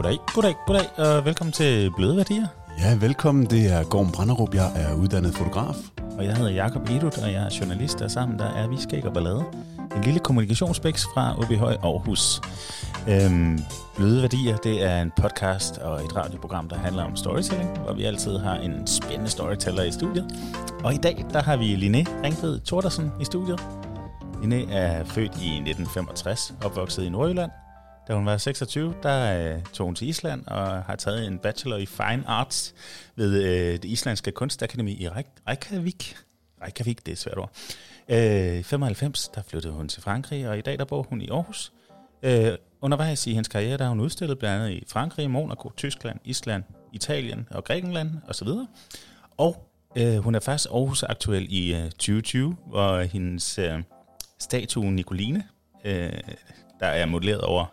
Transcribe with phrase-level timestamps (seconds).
[0.00, 2.46] Goddag, goddag, goddag, og velkommen til Bløde Værdier.
[2.78, 3.46] Ja, velkommen.
[3.46, 4.54] Det er Gorm Branderup.
[4.54, 5.76] Jeg er uddannet fotograf.
[6.18, 9.04] Og jeg hedder Jakob Edut, og jeg er journalist, og sammen der er vi Skæg
[9.04, 9.44] og Ballade.
[9.96, 12.40] En lille kommunikationsbæks fra OBH Aarhus.
[13.08, 13.58] Øhm,
[13.96, 18.04] Bløde Værdier, det er en podcast og et radioprogram, der handler om storytelling, hvor vi
[18.04, 20.26] altid har en spændende storyteller i studiet.
[20.84, 23.60] Og i dag, der har vi Liné Ringved Tordersen i studiet.
[24.42, 27.50] Liné er født i 1965, opvokset i Nordjylland.
[28.10, 31.76] Da hun var 26, der øh, tog hun til Island og har taget en bachelor
[31.76, 32.74] i Fine Arts
[33.16, 36.16] ved øh, det islandske kunstakademi i Reykjavik.
[36.62, 37.50] Reykjavik, det er et svært ord.
[38.08, 41.28] Øh, I 95, der flyttede hun til Frankrig, og i dag der bor hun i
[41.28, 41.72] Aarhus.
[42.22, 46.18] Øh, undervejs i hendes karriere, der har hun udstillet blandt andet i Frankrig, Monaco, Tyskland,
[46.24, 48.48] Island, Italien og Grækenland osv.
[49.36, 53.82] Og øh, hun er faktisk Aarhus aktuel i øh, 2020, hvor hendes øh,
[54.38, 55.44] statue Nicoline,
[55.84, 56.12] øh,
[56.80, 57.64] der er modelleret over,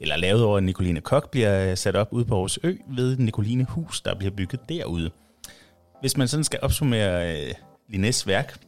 [0.00, 3.64] eller lavet over Nicoline Kok, bliver øh, sat op ude på Aarhus Ø ved Nicoline
[3.64, 5.10] Hus, der bliver bygget derude.
[6.00, 7.54] Hvis man sådan skal opsummere øh,
[7.88, 8.58] Linnes værk,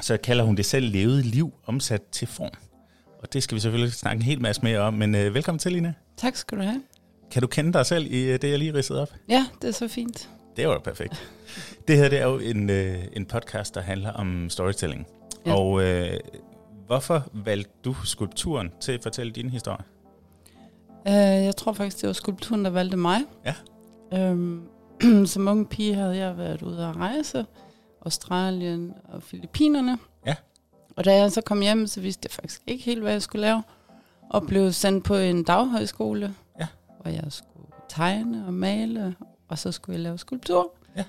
[0.00, 2.52] så kalder hun det selv levet liv omsat til form.
[3.22, 5.72] Og det skal vi selvfølgelig snakke en hel masse mere om, men øh, velkommen til,
[5.72, 5.94] Line.
[6.16, 6.82] Tak skal du have.
[7.30, 9.12] Kan du kende dig selv i øh, det, jeg lige ridsede op?
[9.28, 10.28] Ja, det er så fint.
[10.56, 11.28] Det var perfekt.
[11.88, 15.06] Det her det er jo en, øh, en podcast, der handler om storytelling.
[15.46, 15.54] Ja.
[15.54, 16.18] Og øh,
[16.86, 19.84] hvorfor valgte du skulpturen til at fortælle din historie?
[21.06, 23.20] Uh, jeg tror faktisk, det var skulpturen, der valgte mig.
[23.44, 24.30] Ja.
[24.30, 24.68] Um,
[25.26, 27.46] som unge pige havde jeg været ude at rejse.
[28.04, 29.98] Australien og Filippinerne.
[30.26, 30.34] Ja.
[30.96, 33.40] Og da jeg så kom hjem, så vidste jeg faktisk ikke helt, hvad jeg skulle
[33.42, 33.62] lave.
[34.30, 36.66] Og blev sendt på en daghøjskole, Ja.
[37.00, 39.14] hvor jeg skulle tegne og male,
[39.48, 40.72] og så skulle jeg lave skulptur.
[40.96, 41.04] Ja.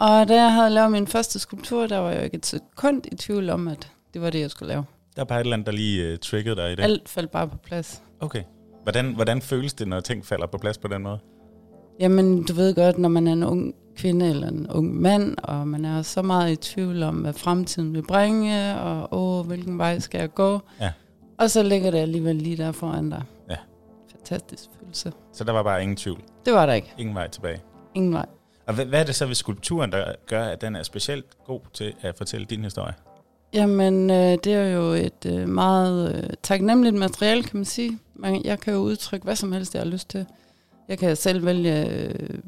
[0.00, 3.02] Og da jeg havde lavet min første skulptur, der var jeg jo ikke et sekund
[3.12, 4.84] i tvivl om, at det var det, jeg skulle lave.
[5.16, 6.82] Der er bare et eller andet, der lige uh, triggede dig i det.
[6.82, 8.02] Alt faldt bare på plads.
[8.20, 8.42] Okay.
[8.82, 11.18] Hvordan, hvordan føles det, når ting falder på plads på den måde?
[12.00, 15.68] Jamen, du ved godt, når man er en ung kvinde eller en ung mand, og
[15.68, 19.98] man er så meget i tvivl om, hvad fremtiden vil bringe, og åh, hvilken vej
[19.98, 20.60] skal jeg gå?
[20.80, 20.92] Ja.
[21.38, 23.22] Og så ligger det alligevel lige der foran dig.
[23.50, 23.56] Ja.
[24.10, 25.12] Fantastisk følelse.
[25.32, 26.20] Så der var bare ingen tvivl.
[26.44, 26.92] Det var der ikke.
[26.98, 27.60] Ingen vej tilbage.
[27.94, 28.26] Ingen vej.
[28.66, 31.60] Og hvad, hvad er det så ved skulpturen, der gør, at den er specielt god
[31.72, 32.94] til at fortælle din historie?
[33.54, 37.98] Jamen, øh, det er jo et øh, meget øh, taknemmeligt materiale, kan man sige.
[38.14, 40.26] Man, jeg kan jo udtrykke hvad som helst, jeg har lyst til.
[40.88, 42.38] Jeg kan selv vælge øh,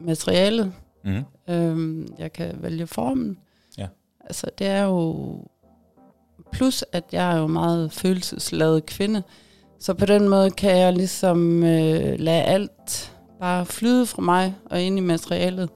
[0.00, 0.72] materialet.
[1.04, 1.24] Mm.
[1.48, 3.38] Øhm, jeg kan vælge formen.
[3.78, 3.86] Ja.
[4.20, 5.38] Altså, det er jo...
[6.52, 9.22] Plus, at jeg er jo meget følelsesladet kvinde.
[9.78, 14.82] Så på den måde kan jeg ligesom øh, lade alt bare flyde fra mig og
[14.82, 15.70] ind i materialet.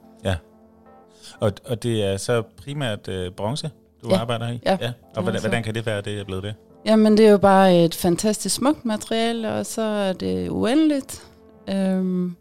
[1.41, 3.71] Og, og det er så primært øh, bronze,
[4.03, 4.17] du Ja.
[4.21, 4.61] arbejder i?
[4.67, 4.93] Ja, ja.
[5.17, 6.55] Og hvordan, hvordan kan det være, det er blevet det?
[6.85, 11.23] Jamen, det er jo bare et fantastisk smukt materiale, og så er det uendeligt.
[11.69, 12.37] Øhm,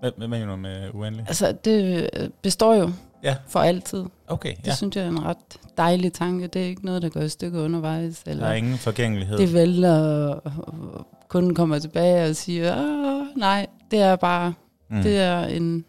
[0.00, 1.24] Hvad, hvad mener du med uendelig?
[1.28, 2.90] altså, det øh, består jo
[3.22, 3.36] Ja.
[3.48, 4.04] for altid.
[4.28, 4.74] Okay, Det ja.
[4.74, 5.36] synes jeg er en ret
[5.76, 6.46] dejlig tanke.
[6.46, 8.22] Det er ikke noget, der går i stykker undervejs.
[8.26, 9.38] Eller Der er ingen forgængelighed.
[9.38, 10.00] det vælter,
[10.34, 14.54] og kunden kommer tilbage og siger, Åh, nej, det er bare,
[14.90, 15.02] mm.
[15.02, 15.84] det er en,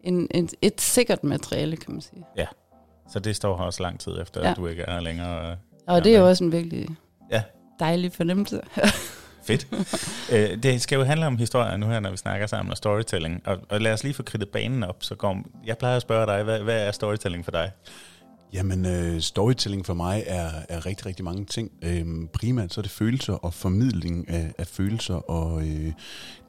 [0.00, 2.24] en, en, et sikkert materiale, kan man sige.
[3.12, 4.50] Så det står her også lang tid efter, ja.
[4.50, 5.56] At du ikke er her længere.
[5.86, 6.88] Og det er jo også en virkelig
[7.30, 7.42] Ja.
[7.80, 8.60] dejlig fornemmelse.
[9.46, 9.66] Fedt.
[10.32, 13.42] øh, det skal jo handle om historier nu her, når vi snakker sammen, og storytelling.
[13.46, 14.96] Og, og lad os lige få kridtet banen op.
[15.00, 17.70] Så går, jeg plejer at spørge dig, hvad, hvad er storytelling for dig?
[18.54, 21.70] Jamen, øh, storytelling for mig er, er rigtig, rigtig mange ting.
[21.82, 25.92] Øhm, primært så er det følelser og formidling af, af følelser og øh,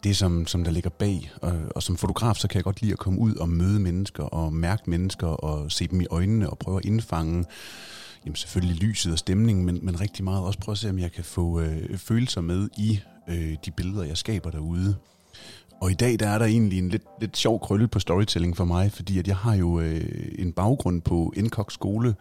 [0.03, 1.31] det, som, som der ligger bag.
[1.41, 4.23] Og, og som fotograf, så kan jeg godt lide at komme ud og møde mennesker
[4.23, 7.45] og mærke mennesker og se dem i øjnene og prøve at indfange
[8.25, 11.11] jamen selvfølgelig lyset og stemningen, men, men rigtig meget også prøve at se, om jeg
[11.11, 12.99] kan få øh, følelser med i
[13.29, 14.95] øh, de billeder, jeg skaber derude.
[15.81, 18.65] Og i dag der er der egentlig en lidt, lidt sjov krølle på storytelling for
[18.65, 22.15] mig, fordi at jeg har jo øh, en baggrund på Indkok skole,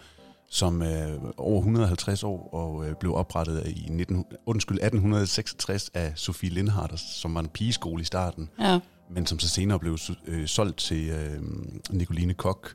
[0.51, 6.51] som er over 150 år og øh, blev oprettet i 19, undskyld, 1866 af Sofie
[6.51, 8.79] Lindhardt, som var en pigeskole i starten, ja.
[9.11, 11.43] men som så senere blev øh, solgt til øh,
[11.91, 12.75] Nicoline Kok,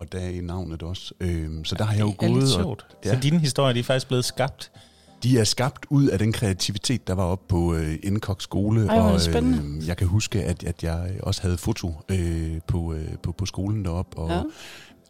[0.00, 1.14] og der er navnet også.
[1.20, 2.86] Øh, så der har jeg jo Det er lidt gået, og sjovt.
[3.04, 3.08] Ja.
[3.08, 3.14] Ja.
[3.14, 4.72] Så dine historier, de er faktisk blevet skabt.
[5.22, 8.86] De er skabt ud af den kreativitet, der var oppe på øh, Indkok skole.
[8.88, 9.78] Ej, og det spændende.
[9.82, 13.46] øh, jeg kan huske, at, at jeg også havde foto øh, på, øh, på, på
[13.46, 14.16] skolen deroppe.
[14.18, 14.42] Og, Ja.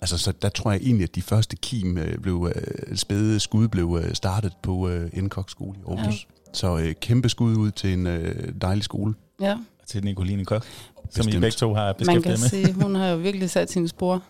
[0.01, 3.69] Altså, så der tror jeg egentlig, at de første kim øh, blev, øh, spæde skud
[3.69, 6.15] blev øh, startet på øh, Indkok skole i Aarhus.
[6.47, 6.53] Ja.
[6.53, 9.15] Så øh, kæmpe skud ud til en øh, dejlig skole.
[9.41, 9.57] ja.
[9.87, 11.41] til Nicoline Kok, som I Bestemt.
[11.41, 12.49] begge to har Man beskæftiget kan med.
[12.49, 14.23] sige, hun har jo virkelig sat sine spor.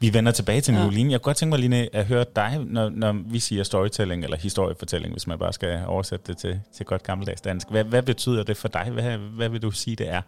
[0.00, 0.80] Vi vender tilbage til Ja.
[0.80, 1.12] Nicoline.
[1.12, 4.36] Jeg kunne godt tænke mig, Line, at høre dig, når, når vi siger storytelling eller
[4.36, 7.70] historiefortælling, hvis man bare skal oversætte det til, til godt gammeldags dansk.
[7.70, 8.90] Hvad, hvad betyder det for dig?
[8.92, 10.22] Hvad, hvad vil du sige, det er?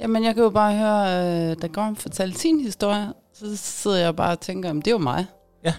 [0.00, 4.16] Jamen, jeg kan jo bare høre, øh, da Gorm fortalte sin historie, så sidder jeg
[4.16, 5.26] bare og tænker, at det er jo mig.
[5.64, 5.74] Ja.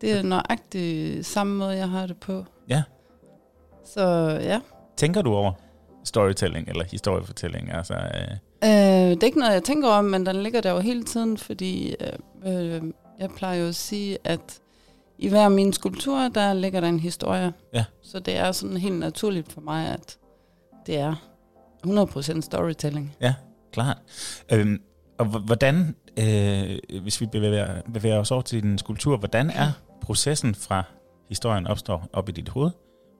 [0.00, 2.44] Det er nøjagtigt samme måde, jeg har det på.
[2.68, 2.82] Ja.
[3.94, 4.60] Så ja.
[4.96, 5.52] Tænker du over
[6.04, 7.72] storytelling eller historiefortælling?
[7.72, 10.80] Altså, øh, Øh, det er ikke noget, jeg tænker om, men den ligger der jo
[10.80, 12.82] hele tiden, fordi øh, øh,
[13.18, 14.60] jeg plejer jo at sige, at
[15.18, 17.52] i hver af mine skulpturer, der ligger der en historie.
[17.74, 17.84] Ja.
[18.02, 20.18] Så det er sådan helt naturligt for mig, at
[20.86, 21.14] det er
[21.86, 23.16] 100% storytelling.
[23.72, 23.98] klart.
[24.52, 24.80] Øhm,
[25.18, 30.54] og hvordan, øh, hvis vi bevæger, bevæger os over til din skulptur, hvordan er processen
[30.54, 30.82] fra
[31.28, 32.70] historien opstår op i dit hoved,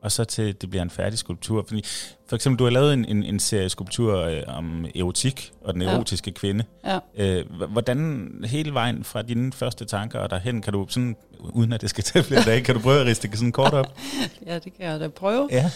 [0.02, 1.64] og så til det bliver en færdig skulptur?
[1.68, 1.84] Fordi
[2.26, 5.82] for eksempel, du har lavet en, en, en serie skulpturer øh, om erotik og den
[5.82, 5.88] Ja.
[5.94, 6.64] erotiske kvinde.
[6.86, 6.98] Ja.
[7.16, 11.80] Øh, hvordan hele vejen fra dine første tanker og derhen, kan du sådan, uden at
[11.80, 13.98] det skal tage flere dage, kan du prøve at riste det sådan kort op?
[14.46, 15.48] Ja, det kan jeg da prøve.
[15.52, 15.70] Ja.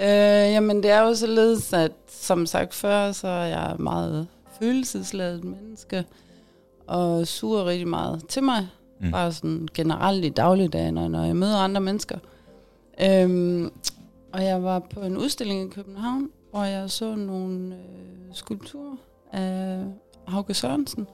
[0.00, 4.26] Øh, jamen, det er jo således, at som sagt før, så er jeg et meget
[4.58, 6.04] følelsesladet menneske,
[6.86, 8.68] og suger rigtig meget til mig.
[9.00, 9.10] Mm.
[9.10, 12.18] Bare sådan generelt i dagligdagen, når, når jeg møder andre mennesker.
[13.02, 13.70] Øhm,
[14.32, 17.80] og jeg var på en udstilling i København, hvor jeg så nogle øh,
[18.34, 18.96] skulpturer
[19.32, 19.78] af
[20.28, 21.06] Hauke Sørensen.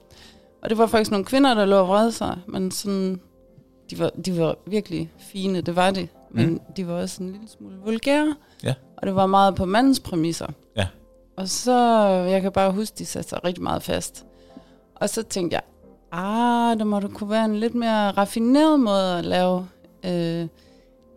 [0.62, 3.20] Og det var faktisk nogle kvinder, der lå og vrede sig, men sådan,
[3.90, 6.08] de var, de var virkelig fine, det var de.
[6.30, 6.60] Men Mm.
[6.76, 8.36] de var også en lille smule vulgære.
[8.64, 8.74] Ja.
[8.96, 10.46] Og det var meget på mandens præmisser.
[10.76, 10.86] Ja.
[11.36, 11.78] Og så,
[12.08, 14.24] jeg kan bare huske, de satte sig rigtig meget fast.
[14.94, 15.62] Og så tænkte jeg,
[16.12, 19.66] ah, der må der kunne være en lidt mere raffineret måde at lave
[20.04, 20.46] øh,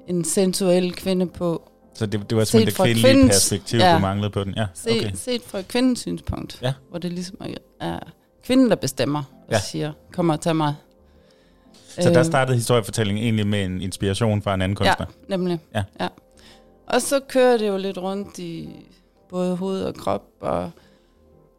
[0.07, 1.71] en sensuel kvinde på.
[1.93, 3.93] Så det, det var Set simpelthen det fra kvindelige kvindens- perspektiv, ja.
[3.95, 4.53] du manglede på den?
[4.57, 4.99] Ja, okay.
[4.99, 5.11] okay.
[5.15, 6.59] Set fra kvindens synspunkt.
[6.61, 6.73] Ja.
[6.89, 7.37] Hvor det ligesom
[7.81, 7.99] er,
[8.43, 9.55] kvinden, der bestemmer og Ja.
[9.55, 9.61] ja.
[9.61, 10.75] siger, kom og tag mig.
[11.99, 15.05] Så der Øh, startede historiefortællingen egentlig med en inspiration fra en anden kunstner?
[15.29, 15.59] Nemlig.
[15.75, 15.83] Ja.
[15.99, 16.07] ja.
[16.87, 18.69] Og så kører det jo lidt rundt i
[19.29, 20.23] både hoved og krop.
[20.41, 20.71] Og,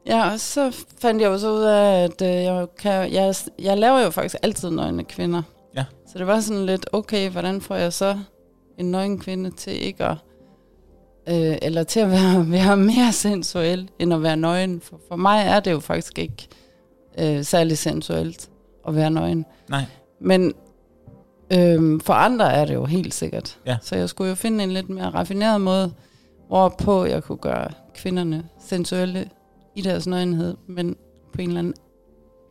[0.06, 3.78] ja, og så fandt jeg jo så ud af, at øh, jeg, kan, jeg, jeg
[3.78, 5.42] laver jo faktisk altid nøgne kvinder.
[5.76, 5.84] Ja.
[6.12, 8.18] Så det var sådan lidt, okay, hvordan får jeg så
[8.78, 10.16] en nøgen kvinde til ikke at,
[11.28, 14.80] øh, eller til at være, være mere sensuel, end at være nøgen.
[14.80, 16.48] For, for mig er det jo faktisk ikke
[17.18, 18.50] øh, særlig sensuelt
[18.88, 19.44] at være nøgen.
[19.68, 19.84] Nej.
[20.20, 20.54] Men
[21.52, 23.58] øhm, for andre er det jo helt sikkert.
[23.66, 23.76] Ja.
[23.82, 25.92] Så jeg skulle jo finde en lidt mere raffineret måde,
[26.48, 29.28] hvorpå jeg kunne gøre kvinderne sensuelle
[29.74, 30.96] i deres nøgenhed, men
[31.34, 31.74] på en eller anden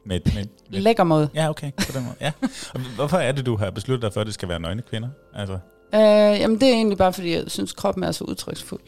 [0.05, 0.33] Med, med,
[0.71, 1.29] med, lækker måde.
[1.35, 1.71] ja, okay.
[1.71, 2.15] På den måde.
[2.21, 2.31] Ja.
[2.73, 5.09] Og hvorfor er det, du har besluttet dig for, at det skal være nøgne kvinder?
[5.33, 5.57] Altså,
[5.95, 8.81] Øh, jamen det er egentlig bare, fordi jeg synes, kroppen er så udtryksfuld.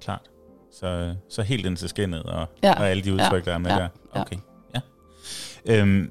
[0.00, 0.20] klart.
[0.72, 2.72] Så, så helt ind til skinnet og, Ja.
[2.72, 3.76] og alle de udtryk, der er med Ja.
[3.76, 3.88] der.
[4.14, 4.20] Ja.
[4.20, 4.36] Okay,
[4.74, 4.80] ja.
[5.66, 6.10] Øhm,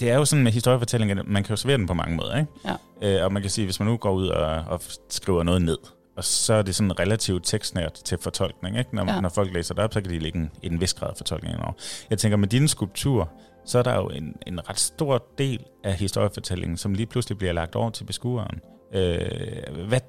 [0.00, 2.38] det er jo sådan med historiefortælling, at man kan jo servere den på mange måder,
[2.38, 2.50] ikke?
[3.02, 3.18] Ja.
[3.18, 5.78] Øh, og man kan sige, hvis man nu går ud og, og skriver noget ned,
[6.16, 8.96] og så er det sådan relativt tekstnært til fortolkning, ikke?
[8.96, 9.14] Når, ja.
[9.14, 9.20] Ja.
[9.20, 11.56] når folk læser det op, så kan de lægge en, en vis grad af fortolkning
[11.62, 11.72] over.
[12.10, 13.26] Jeg tænker, med dine skulpturer,
[13.66, 17.52] så er der jo en, en ret stor del af historiefortællingen, som lige pludselig bliver
[17.52, 18.60] lagt over til beskueren.
[18.94, 20.00] Øh, hvad,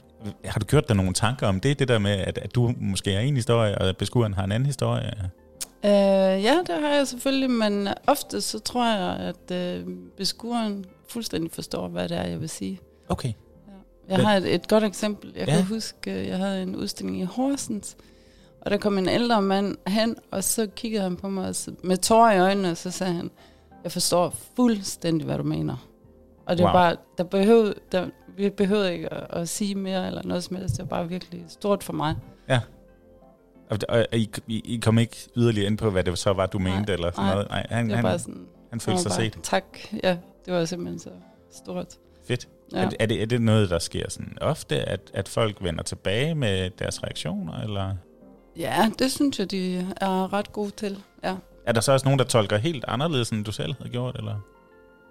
[0.45, 3.13] har du gjort dig nogle tanker om det, det der med, at, at du måske
[3.13, 5.13] er en historie, og at beskueren har en anden historie?
[5.85, 5.91] Øh,
[6.43, 9.87] ja, det har jeg selvfølgelig, men ofte så tror jeg, at øh,
[10.17, 12.79] beskueren fuldstændig forstår, hvad det er, jeg vil sige.
[13.09, 13.33] Okay.
[14.09, 15.33] Jeg Men- har et, et godt eksempel.
[15.35, 15.53] Jeg Ja.
[15.53, 15.57] ja.
[15.57, 17.97] kan huske, øh, jeg havde en udstilling i Horsens,
[18.61, 22.33] og der kom en ældre mand hen, og så kiggede han på mig med tårer
[22.33, 23.31] i øjnene, og så sagde han,
[23.83, 25.87] jeg forstår fuldstændig, hvad du mener.
[26.51, 26.73] Og det Wow.
[26.73, 30.55] var bare, der behøvede, der, vi behøvede ikke at, at sige mere eller noget som
[30.55, 30.77] helst.
[30.77, 32.15] Det var bare virkelig stort for mig.
[33.69, 36.45] Og, og, og I, I, I kom ikke yderligere ind på, hvad det så var,
[36.45, 37.33] du Nej, mente, eller sådan nej.
[37.33, 37.49] noget?
[37.49, 39.33] Nej, han, Det var han, bare sådan, han følte sig var set.
[39.33, 39.63] bare, Tak,
[40.03, 41.09] ja, det var simpelthen så
[41.51, 41.87] stort.
[42.27, 42.47] Fedt.
[42.73, 42.79] Ja.
[42.79, 42.85] Ja.
[42.85, 46.35] Er, er, det, er det noget, der sker sådan ofte, at, at folk vender tilbage
[46.35, 47.95] med deres reaktioner, eller
[48.57, 50.97] ja, det synes jeg, de er ret gode til.
[51.23, 51.35] Ja.
[51.65, 54.35] er der så også nogen, der tolker helt anderledes, end du selv havde gjort, eller?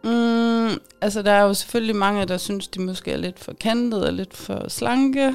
[0.04, 0.68] Mm,
[1.00, 4.12] altså, der er jo selvfølgelig mange, der synes, de måske er lidt for kantet og
[4.12, 5.34] lidt for slanke.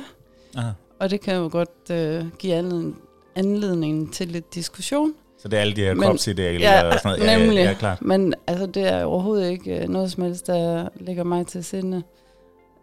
[0.57, 0.69] Aha.
[0.99, 3.01] Og det kan jo godt øh, give anledning,
[3.35, 5.13] anledning til lidt diskussion.
[5.41, 7.39] Så det er alle de her Men- kropsidealer Ja, og sådan noget?
[7.39, 7.55] Nemlig.
[7.57, 8.01] Ja, ja, klart.
[8.01, 11.97] Men altså, det er overhovedet ikke øh, noget som helst, der ligger mig til sinde.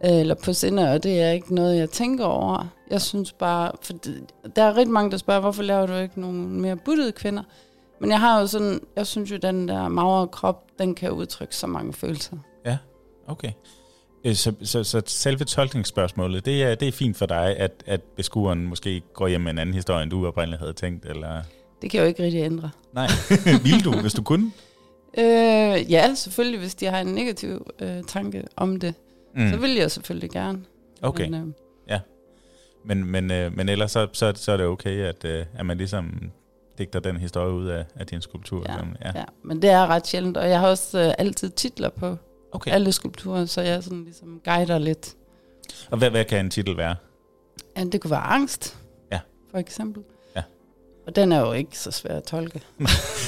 [0.05, 2.65] Øh, Eller på sinde, og det er ikke noget, jeg tænker over.
[2.91, 4.23] Jeg synes bare, for det,
[4.55, 7.43] der er rigtig mange, der spørger, hvorfor laver du ikke nogle mere buttede kvinder?
[8.01, 11.55] Men jeg har jo sådan, jeg synes jo, den der magre krop, den kan udtrykke
[11.55, 12.37] så mange følelser.
[13.27, 13.51] Okay.
[14.25, 18.01] Øh, Så, så, så selve tolkningsspørgsmålet, det er, det er fint for dig, at, at
[18.01, 21.41] beskueren måske går hjem med en anden historie, end du oprindeligt havde tænkt, eller...
[21.81, 22.69] Det kan jeg jo ikke rigtig ændre.
[22.93, 23.07] Nej,
[23.63, 24.51] vil du, hvis du kunne?
[25.17, 28.93] Øh, ja, selvfølgelig, hvis de har en negativ øh, tanke om det,
[29.35, 29.49] mm.
[29.49, 30.63] så vil jeg selvfølgelig gerne.
[31.01, 31.29] Okay.
[31.29, 31.53] Men, øh,
[31.89, 31.99] ja.
[32.85, 35.77] Men, men, øh, men ellers så, så, så er det okay, at, øh, at man
[35.77, 36.31] ligesom
[36.77, 38.65] digter den historie ud af, af din skulptur.
[38.69, 39.19] Ja, ja.
[39.19, 42.17] ja, men det er ret sjældent, og jeg har også øh, altid titler på
[42.51, 42.71] okay.
[42.71, 45.15] alle skulpturer, så jeg sådan ligesom guider lidt.
[45.89, 46.95] Og hvad, hvad kan en titel være?
[47.77, 48.77] Ja, det kunne være angst,
[49.11, 49.19] ja.
[49.51, 50.03] for eksempel.
[50.35, 50.43] Ja.
[51.07, 52.61] Og den er jo ikke så svær at tolke.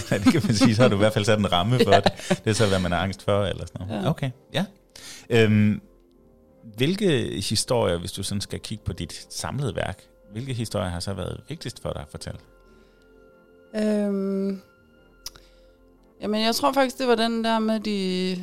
[0.10, 0.76] Nej, det kan man sige.
[0.76, 2.00] Så har du i hvert fald sat en ramme for ja.
[2.00, 2.42] det.
[2.44, 4.04] Det er så, hvad man er angst for, eller sådan noget.
[4.04, 4.10] Ja.
[4.10, 4.66] Okay, ja.
[5.30, 5.82] Øhm,
[6.76, 11.14] hvilke historier, hvis du sådan skal kigge på dit samlede værk, hvilke historier har så
[11.14, 12.40] været vigtigst for dig at fortælle?
[13.76, 14.62] Øhm,
[16.22, 18.38] jamen, jeg tror faktisk, det var den der med de,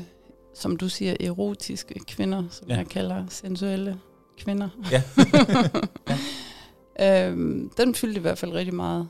[0.54, 2.76] som du siger, erotiske kvinder, som ja.
[2.76, 4.00] jeg kalder sensuelle
[4.38, 4.68] kvinder.
[4.90, 5.02] Ja.
[6.98, 7.28] ja.
[7.28, 9.08] øhm, den fyldte i hvert fald rigtig meget.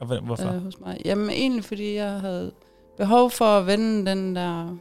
[0.00, 0.48] Og hvorfor?
[0.48, 1.02] Øh, hos mig.
[1.04, 2.52] Jamen, egentlig fordi jeg havde
[2.96, 4.76] behov for at vende den der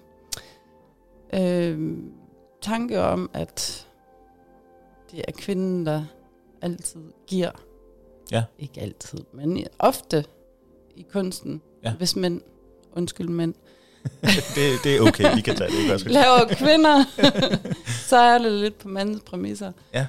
[1.33, 1.97] øh,
[2.61, 3.87] tanke om, at
[5.11, 6.05] det er kvinden, der
[6.61, 7.51] altid giver.
[8.31, 8.43] Ja.
[8.59, 10.25] Ikke altid, men ofte
[10.99, 11.93] i kunsten, ja.
[11.93, 12.41] hvis mænd,
[12.93, 13.53] undskyld mænd,
[14.55, 15.99] det, det er okay, vi kan tage det.
[15.99, 16.13] Ikke?
[16.13, 17.03] Laver kvinder,
[18.09, 19.71] så er det lidt på mandens præmisser.
[19.93, 20.07] Ja.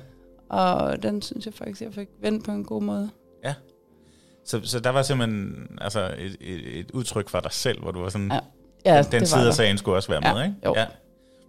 [0.48, 3.10] Og den synes jeg faktisk, jeg fik vendt på en god måde.
[3.44, 3.54] Ja.
[4.44, 8.00] Så, så der var simpelthen altså et, et, et udtryk for dig selv, hvor du
[8.00, 8.40] var sådan, ja.
[8.84, 10.34] Ja, den, den side af sagen skulle også være ja.
[10.34, 10.56] med, ikke?
[10.64, 10.74] Jo.
[10.76, 10.86] Ja,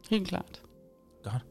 [0.09, 0.61] helt klart.
[1.23, 1.43] Godt.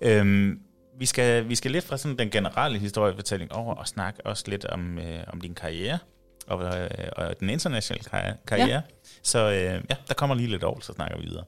[0.00, 0.60] Øhm,
[0.98, 4.64] vi skal, vi skal lidt fra sådan den generelle historiefortælling over og snakke også lidt
[4.64, 5.98] om, øh, om din karriere
[6.46, 8.04] og, øh, og den internationale
[8.46, 8.68] karriere.
[8.68, 8.80] Ja.
[9.22, 11.44] Så øh, ja, der kommer lige lidt over, så snakker vi videre.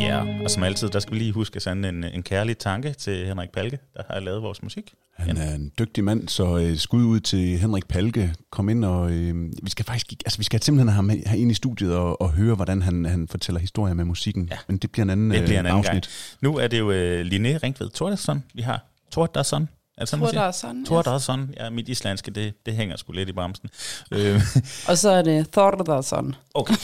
[0.00, 2.92] Ja, og som altid, der skal vi lige huske at sende en, en kærlig tanke
[2.92, 4.94] til Henrik Palke, der har lavet vores musik.
[5.16, 8.34] Han er en dygtig mand, så øh, skud ud til Henrik Palke.
[8.50, 11.50] Kom ind og øh, vi skal faktisk, altså vi skal simpelthen have ham her ind
[11.50, 14.48] i studiet og, og høre, hvordan han, han fortæller historier med musikken.
[14.50, 14.56] Ja.
[14.68, 16.02] Men det bliver en anden, det bliver en anden afsnit.
[16.02, 16.36] Gang.
[16.40, 18.89] Nu er det jo øh, Linné Ringved Thordarsson, vi har.
[19.12, 19.68] Thordarsson.
[19.96, 20.84] Er det sådan, Thordarsson.
[20.84, 21.54] Thordarsson.
[21.56, 23.68] Ja, mit islandske, det, det hænger sgu lidt i bremsen.
[24.12, 24.40] Øh.
[24.88, 26.34] og så er det Thordarsson.
[26.54, 26.74] Okay,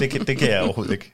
[0.00, 1.12] det kan, det kan jeg overhovedet ikke.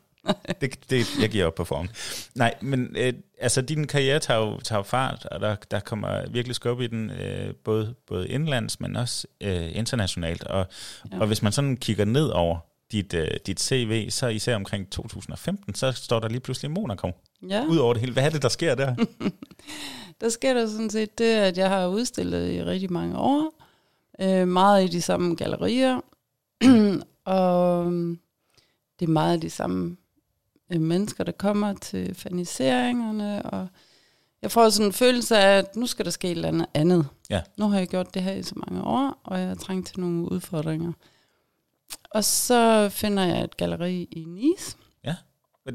[0.60, 1.88] Det, det, jeg giver op på form.
[2.34, 6.54] Nej, men øh, altså din karriere tager jo, tager fart, og der, der kommer virkelig
[6.54, 10.44] skub i den, øh, både, både indlands, men også øh, internationalt.
[10.44, 10.66] Og,
[11.12, 11.20] ja.
[11.20, 12.58] og hvis man sådan kigger ned over
[12.92, 17.10] dit, øh, dit CV, så især omkring 2015, så står der lige pludselig Monaco.
[17.48, 17.66] Ja.
[17.66, 18.12] Udover det hele.
[18.12, 18.94] Hvad er det, der sker der?
[20.20, 23.54] der sker der sådan set det, at jeg har udstillet i rigtig mange år.
[24.20, 26.00] Øh, meget i de samme gallerier.
[27.24, 28.18] og øhm,
[29.00, 29.96] det er meget af de samme
[30.72, 33.42] øh, mennesker, der kommer til ferniseringerne.
[33.42, 33.68] Og
[34.42, 37.06] jeg får sådan en følelse af, at nu skal der ske et eller andet andet.
[37.30, 37.40] Ja.
[37.56, 40.00] Nu har jeg gjort det her i så mange år, og jeg har trængt til
[40.00, 40.92] nogle udfordringer.
[42.14, 44.76] Og så finder jeg et galleri i Nice.
[45.04, 45.14] Ja.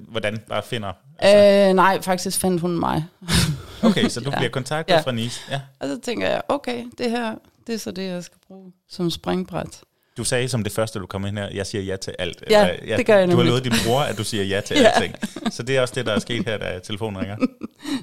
[0.08, 0.94] Hvordan bare finder?
[1.20, 1.70] Altså?
[1.70, 3.06] Øh, nej, faktisk fandt hun mig.
[3.84, 4.38] okay, så du ja.
[4.38, 5.00] bliver kontaktet ja.
[5.00, 5.42] fra Nice.
[5.52, 5.62] Ja.
[5.80, 7.36] Og så tænker jeg, okay, det her,
[7.68, 9.82] det er så det, jeg skal bruge som springbræt.
[10.18, 12.44] Du sagde som det første, du kom ind her, jeg siger ja til alt.
[12.50, 14.78] Ja, ja det gør jeg Du har lovet din bror, at du siger ja til
[14.82, 14.90] ja.
[14.90, 15.16] alting.
[15.52, 17.38] Så det er også det, der er sket her, da telefonen ringer.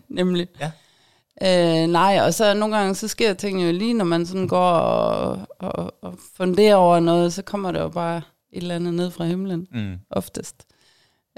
[0.08, 0.48] Nemlig.
[0.60, 0.70] Ja.
[1.42, 4.70] Øh, nej, og så nogle gange, så sker ting jo lige, når man sådan går
[4.70, 8.22] og, og, og funderer over noget, så kommer der jo bare
[8.52, 9.98] et eller andet ned fra himlen, mm.
[10.10, 10.66] oftest.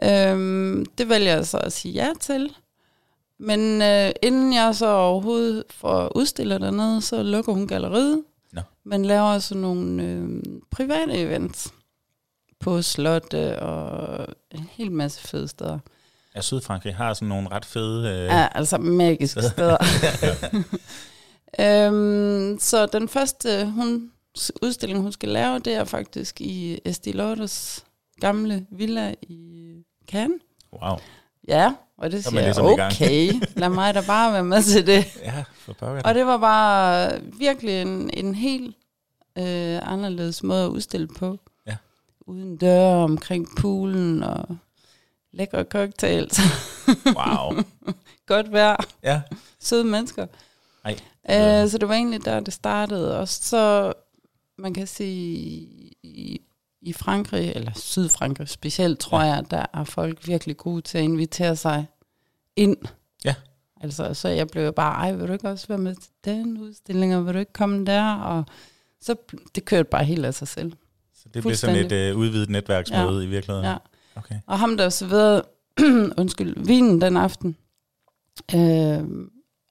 [0.04, 2.52] Øhm, det vælger jeg så at sige ja til.
[3.38, 8.22] Men øh, inden jeg så overhovedet får udstillet dernede, så lukker hun galleriet.
[8.52, 8.60] No.
[8.84, 11.74] Men laver så nogle øh, private events
[12.60, 15.78] på slotte og en hel masse fede steder.
[16.36, 18.08] Ja, Sydfrankrig har sådan nogle ret fede...
[18.08, 18.24] Øh...
[18.24, 19.76] Ja, altså magiske steder.
[21.88, 24.10] øhm, så den første hun,
[24.62, 27.84] udstilling, hun skal lave, det er faktisk i Estée Lauders
[28.20, 29.72] gamle villa i
[30.10, 30.40] Cannes.
[30.82, 30.96] Wow.
[31.48, 35.04] Ja, og det siger jeg, ligesom okay, lad mig da bare være med til det.
[35.22, 36.02] Ja, for pokker.
[36.02, 38.76] Og det var bare virkelig en, en helt
[39.38, 41.38] øh, anderledes måde at udstille på.
[41.66, 41.76] Ja.
[42.20, 44.56] Uden døre omkring poolen og
[45.36, 46.40] lækre cocktails.
[47.06, 47.62] Wow.
[48.26, 48.76] Godt vejr.
[49.02, 49.22] Ja.
[49.60, 50.26] Søde mennesker.
[50.84, 50.96] Ej.
[51.30, 53.18] Øh, så det var egentlig der, det startede.
[53.18, 53.92] Og så,
[54.58, 55.16] man kan sige,
[56.02, 56.40] i,
[56.82, 59.26] i Frankrig, eller Sydfrankrig specielt, tror ja.
[59.26, 61.86] jeg, der er folk virkelig gode til at invitere sig
[62.56, 62.76] ind.
[63.24, 63.34] Ja.
[63.80, 67.16] Altså, så jeg blev bare, ej, vil du ikke også være med til den udstilling,
[67.16, 68.14] og vil du ikke komme der?
[68.14, 68.44] Og
[69.00, 69.16] så
[69.54, 70.72] det kørte bare helt af sig selv.
[71.14, 73.26] Så det blev sådan et uh, udvidet netværksmøde ja.
[73.26, 73.64] i virkeligheden?
[73.64, 73.76] Ja.
[74.16, 74.34] Okay.
[74.46, 75.42] Og ham, der serverede,
[76.20, 77.56] undskyld, vinen den aften,
[78.54, 79.04] øh,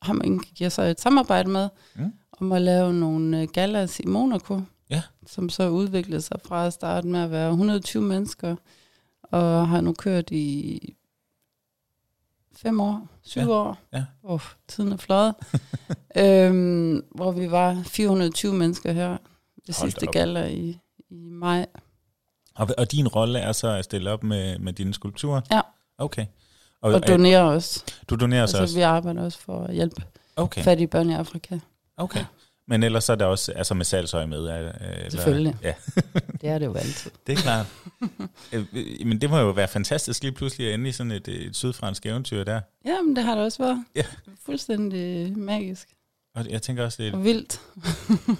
[0.02, 2.14] ham indgik jeg så et samarbejde med, mm.
[2.40, 5.02] om at lave nogle galas i Monaco, Ja.
[5.28, 8.56] Som så udviklede sig fra at starte med at være 120 mennesker,
[9.24, 10.96] og har nu kørt i
[12.54, 13.78] fem år, syv Ja, år.
[13.94, 14.06] ja.
[14.24, 15.36] Oh, tiden er fløjet.
[16.18, 19.18] øhm, hvor vi var 420 mennesker her ved
[19.68, 21.66] da sidste gala i, i maj.
[22.56, 25.42] Og, og din rolle er så at stille op med, med dine skulpturer?
[25.52, 25.62] Ja.
[25.98, 26.26] Okay.
[26.82, 27.84] Og er- donerer også.
[28.10, 28.76] du donerer så Altså, også?
[28.76, 30.02] vi arbejder også for at hjælpe
[30.36, 30.64] Okay.
[30.64, 31.60] fattige børn i Afrika.
[31.98, 32.26] okay.
[32.68, 34.50] Men ellers så er der også altså med salgsøje med?
[34.50, 35.56] øh, Eller, Selvfølgelig.
[35.64, 35.74] Ja,
[36.42, 37.12] Det er det jo altid.
[37.28, 37.66] det er klart.
[38.52, 41.28] Øh, øh, Men det må jo være fantastisk lige pludselig at ende i sådan et,
[41.28, 42.62] et sydfransk eventyr der.
[42.86, 43.84] Jamen, det har det også været.
[43.96, 44.04] Ja.
[44.46, 45.88] Fuldstændig magisk
[46.36, 47.62] Og jeg tænker også, det, og vildt.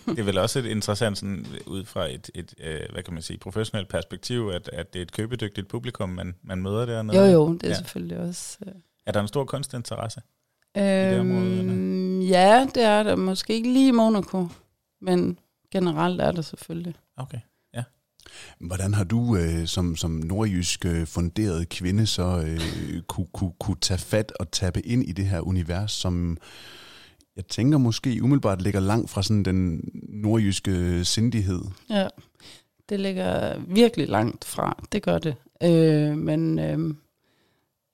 [0.06, 3.24] det er vel også et interessant sådan, ud fra et, et øh, hvad kan man
[3.24, 7.18] sige, professionelt perspektiv, at, at det er et købedygtigt publikum, man, man møder dernede.
[7.20, 7.76] Jo, jo, det er Ja.
[7.76, 8.58] selvfølgelig også...
[8.68, 8.72] øh,
[9.06, 10.22] Er der en stor kunstinteresse?
[10.76, 13.16] det område, Øhm, ja, det er der.
[13.16, 14.48] Måske ikke lige i Monaco,
[15.02, 15.40] men
[15.72, 16.96] generelt er der selvfølgelig.
[17.18, 17.40] Okay.
[18.60, 23.78] Hvordan har du øh, som, som nordjysk øh, funderet kvinde så øh, kunne, kunne, kunne
[23.82, 26.38] tage fat og tappe ind i det her univers, som
[27.36, 31.62] jeg tænker måske umiddelbart ligger langt fra sådan den nordjyske sindighed?
[31.90, 32.08] Ja,
[32.90, 34.84] det ligger virkelig langt fra.
[34.92, 35.36] Det gør det.
[35.64, 36.96] Øh, men øh,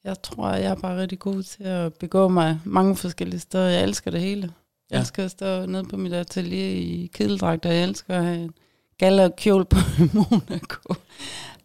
[0.04, 3.70] jeg tror, jeg er bare rigtig god til at begå mig mange forskellige steder.
[3.70, 4.42] Jeg elsker det hele.
[4.90, 5.00] Jeg Ja.
[5.00, 8.54] elsker at stå nede på mit atelier i kedeldragt, og jeg elsker at have en
[8.98, 10.94] gala kjole på i Monaco.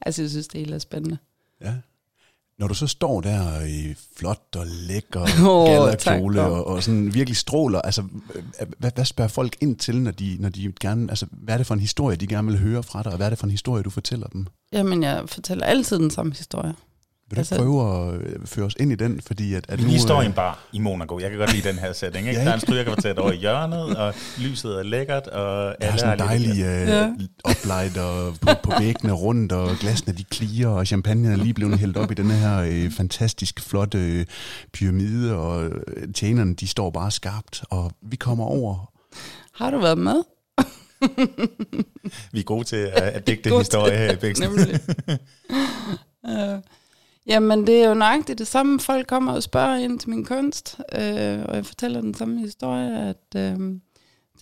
[0.00, 1.18] Altså, jeg synes, det hele er spændende.
[1.60, 1.74] Ja.
[2.58, 7.36] Når du så står der i flot og lækker Åh, gallerkjole og, og sådan virkelig
[7.36, 8.02] stråler, altså
[8.34, 8.42] øh,
[8.78, 11.66] hvad, hvad spørger folk ind til, når de, når de gerne, altså hvad er det
[11.66, 13.50] for en historie, de gerne vil høre fra dig, og hvad er det for en
[13.50, 14.46] historie, du fortæller dem?
[14.72, 16.74] Jamen, jeg fortæller altid den samme historie.
[17.30, 19.84] Vil du altså, prøve at øh, føre os ind i den, fordi at, at Vi
[19.84, 21.18] lige står øh, i en bar i Monaco.
[21.18, 22.28] Jeg kan godt lide den her setting.
[22.28, 22.38] Ikke?
[22.40, 22.66] Ja, Der er en ikke?
[22.66, 25.26] strygerkvartet over i hjørnet, og lyset er lækkert.
[25.26, 27.10] Og Der er sådan har dejlig lidt- øh, Ja.
[27.44, 31.78] oplight og på, på væggene rundt, og glasene de klirer, og champagne er lige blevet
[31.78, 34.26] hældt op i den her øh, fantastisk flotte øh,
[34.72, 38.92] pyramide, og øh, tjenerne de står bare skarpt, og vi kommer over.
[39.54, 40.22] Har du været med?
[42.32, 44.32] Vi er gode til at, at digte God historie her i.
[44.40, 44.80] Nemlig.
[47.26, 48.80] jamen, det er jo nøjagtigt det samme.
[48.80, 53.08] Folk kommer og spørger ind til min kunst, øh, og jeg fortæller den samme historie,
[53.08, 53.58] at øh,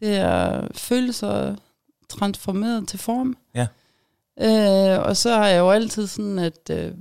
[0.00, 1.56] det er følelser
[2.08, 3.36] transformeret til form.
[3.54, 3.66] Ja.
[4.40, 6.92] Øh, og så er jeg jo altid sådan, at øh,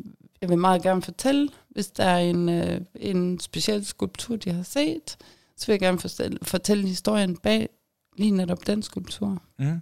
[0.42, 4.64] jeg vil meget gerne fortælle, hvis der er en, øh, en speciel skulptur, de har
[4.64, 5.18] set,
[5.58, 7.70] så vil jeg gerne fortælle, fortælle historien bag
[8.18, 9.42] lige netop den skulptur.
[9.60, 9.82] Mm.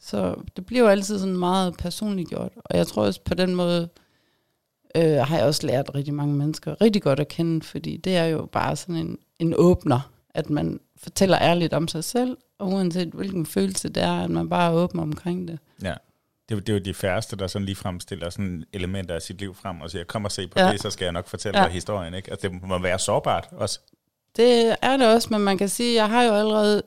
[0.00, 2.52] Så det bliver jo altid sådan meget personligt gjort.
[2.56, 3.88] Og jeg tror også på den måde,
[4.96, 8.24] øh, har jeg også lært rigtig mange mennesker rigtig godt at kende, fordi det er
[8.24, 13.08] jo bare sådan en, en åbner, at man fortæller ærligt om sig selv, og uanset
[13.08, 15.58] hvilken følelse det er, at man bare er åben omkring det.
[15.82, 15.94] Ja.
[16.48, 19.22] Det er, jo- det er jo de færreste, der sådan lige fremstiller sådan elementer af
[19.22, 20.72] sit liv frem og siger, kom og se på Ja.
[20.72, 21.64] det, så skal jeg nok fortælle Ja.
[21.64, 22.14] dig historien.
[22.14, 22.30] Ikke?
[22.30, 23.80] Altså, det må være sårbart også.
[24.36, 26.82] Det er det også, men man kan sige, jeg har jo allerede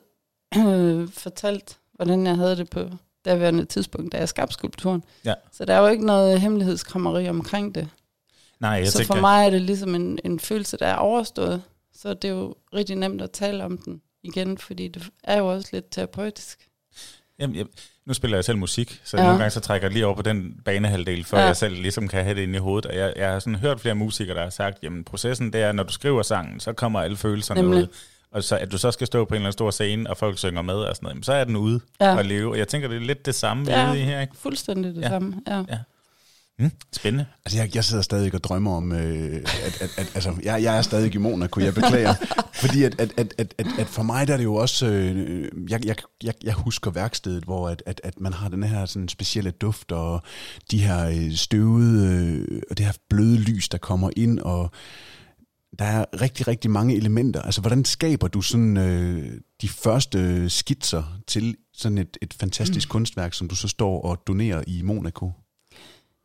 [0.58, 2.80] øh, fortalt, hvordan jeg havde det på
[3.24, 5.04] daværende tidspunkt, da jeg skabte skulpturen.
[5.24, 5.34] Ja.
[5.52, 7.88] Så der er jo ikke noget hemmelighedskrammeri omkring det.
[8.60, 11.62] Nej, jeg så tænker, for mig er det ligesom en, en følelse, der er overstået.
[11.94, 15.52] Så det er jo rigtig nemt at tale om den igen, fordi det er jo
[15.52, 16.68] også lidt terapeutisk.
[17.38, 17.66] Jamen, jeg,
[18.06, 19.22] nu spiller jeg selv musik, så ja.
[19.22, 21.38] Nogle gange så trækker jeg lige over på den banehalvdel, før.
[21.38, 21.44] Ja.
[21.44, 22.86] jeg selv ligesom kan have det inde i hovedet.
[22.86, 25.72] Og jeg, jeg har sådan hørt flere musikere, der har sagt, jamen processen det er,
[25.72, 27.82] når du skriver sangen, så kommer alle følelserne Nemlig.
[27.82, 27.86] ud.
[28.32, 30.38] Og så at du så skal stå på en eller anden stor scene, og folk
[30.38, 32.16] synger med og sådan noget, så er den ude ja.
[32.16, 32.50] Og leve.
[32.50, 33.80] Og jeg tænker, det er lidt det samme, Ja.
[33.80, 34.36] er ude i her, ikke?
[34.36, 35.08] fuldstændig det Ja.
[35.08, 35.34] samme.
[35.48, 35.56] Ja.
[35.68, 35.78] Ja.
[36.58, 37.26] Mm, spændende.
[37.44, 40.76] Altså, jeg, jeg sidder stadig og drømmer om, øh, at, at, at altså, jeg, jeg
[40.78, 42.14] er stadig i Monaco, jeg beklager.
[42.62, 45.48] Fordi at, at, at, at, at, at for mig der er det jo også, øh,
[45.70, 49.08] jeg, jeg, jeg, jeg husker værkstedet, hvor at, at, at man har den her sådan
[49.08, 50.22] specielle duft, og
[50.70, 52.06] de her øh, støvede,
[52.50, 54.70] øh, og det her bløde lys, der kommer ind, og
[55.78, 57.42] der er rigtig, rigtig mange elementer.
[57.42, 62.90] Altså, hvordan skaber du sådan øh, de første skitser til sådan et, et fantastisk mm.
[62.90, 65.30] kunstværk, som du så står og donerer i Monaco?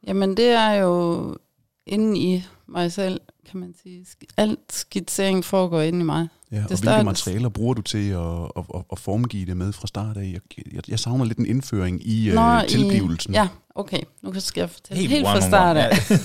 [0.07, 1.37] Jamen det er jo
[1.85, 4.05] inde i mig selv, kan man sige.
[4.37, 6.27] Alt skitsering foregår inde i mig.
[6.51, 8.19] Ja, og hvilke starter- materialer bruger du til at,
[8.57, 10.21] at, at, at formgive det med fra start af?
[10.33, 13.33] Jeg, jeg, jeg savner lidt en indføring i Nå, øh, tilblivelsen.
[13.33, 13.99] I, ja, okay.
[14.21, 15.89] Nu skal jeg fortælle Helt helt, fra start af.
[16.11, 16.17] ja.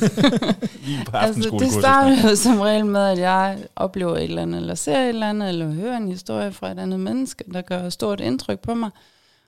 [0.87, 4.61] Lige på Altså, det starter jo som regel med, at jeg oplever et eller andet,
[4.61, 7.88] eller ser et eller andet, eller hører en historie fra et andet menneske, der gør
[7.88, 8.90] stort indtryk på mig.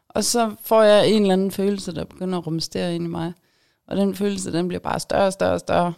[0.09, 3.33] Og så får jeg en eller anden følelse, der begynder at rumstere ind i mig.
[3.89, 5.93] Og den følelse, den bliver bare større og større og større.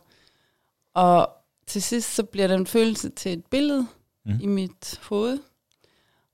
[0.95, 1.29] Og
[1.67, 3.87] til sidst, så bliver den følelse til et billede
[4.27, 4.39] mm.
[4.41, 5.39] i mit hoved.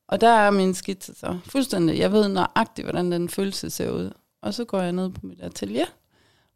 [0.08, 1.98] Og der er min skitse så fuldstændig.
[1.98, 4.10] Jeg ved nøjagtigt, hvordan den følelse ser ud.
[4.42, 5.86] Og så går jeg ned på mit atelier,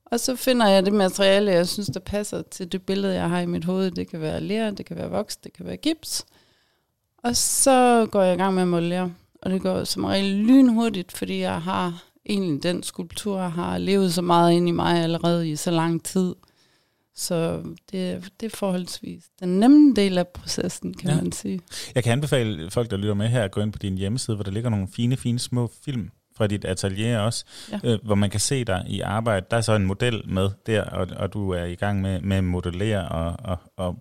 [0.06, 3.40] og så finder jeg det materiale, jeg synes, der passer til det billede, jeg har
[3.40, 3.90] i mit hoved.
[3.90, 6.26] Det kan være ler, det kan være voks, det kan være gips.
[7.22, 9.14] Og så går jeg i gang med at modellere.
[9.42, 14.22] Og det går som regel lynhurtigt, fordi jeg har egentlig den skulptur har levet så
[14.22, 16.34] meget ind i mig allerede i så lang tid.
[17.16, 21.16] Så det, det er forholdsvis den nemme del af processen, kan ja.
[21.16, 21.60] man sige.
[21.94, 24.44] Jeg kan anbefale folk, der lytter med her, at gå ind på din hjemmeside, hvor
[24.44, 27.80] der ligger nogle fine, fine små film fra dit atelier også, ja.
[27.84, 29.46] øh, hvor man kan se dig i arbejde.
[29.50, 32.36] Der er så en model med der, og, og du er i gang med, med
[32.36, 33.96] at modellere og, og, og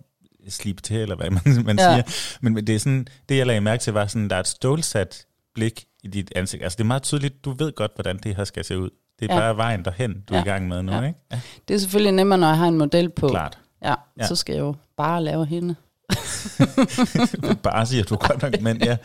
[0.48, 2.02] slibe til, eller hvad man, man ja.
[2.02, 2.38] siger.
[2.40, 5.26] Men det er sådan, det jeg lagde mærke til, var sådan, der er et stålsat
[5.54, 6.62] blik i dit ansigt.
[6.62, 8.90] Altså det er meget tydeligt, du ved godt, hvordan det her skal se ud.
[9.20, 9.40] Det er ja.
[9.40, 10.40] bare vejen derhen, du ja.
[10.40, 11.02] er i gang med nu, ja.
[11.02, 11.18] ikke?
[11.32, 11.40] Ja.
[11.68, 13.28] Det er selvfølgelig nemmere, når jeg har en model på.
[13.28, 13.58] Klart.
[13.82, 14.26] Ja, ja.
[14.26, 15.74] så skal jeg jo bare lave hende.
[17.62, 18.90] bare siger du godt nok, men ja.
[18.90, 18.96] ja.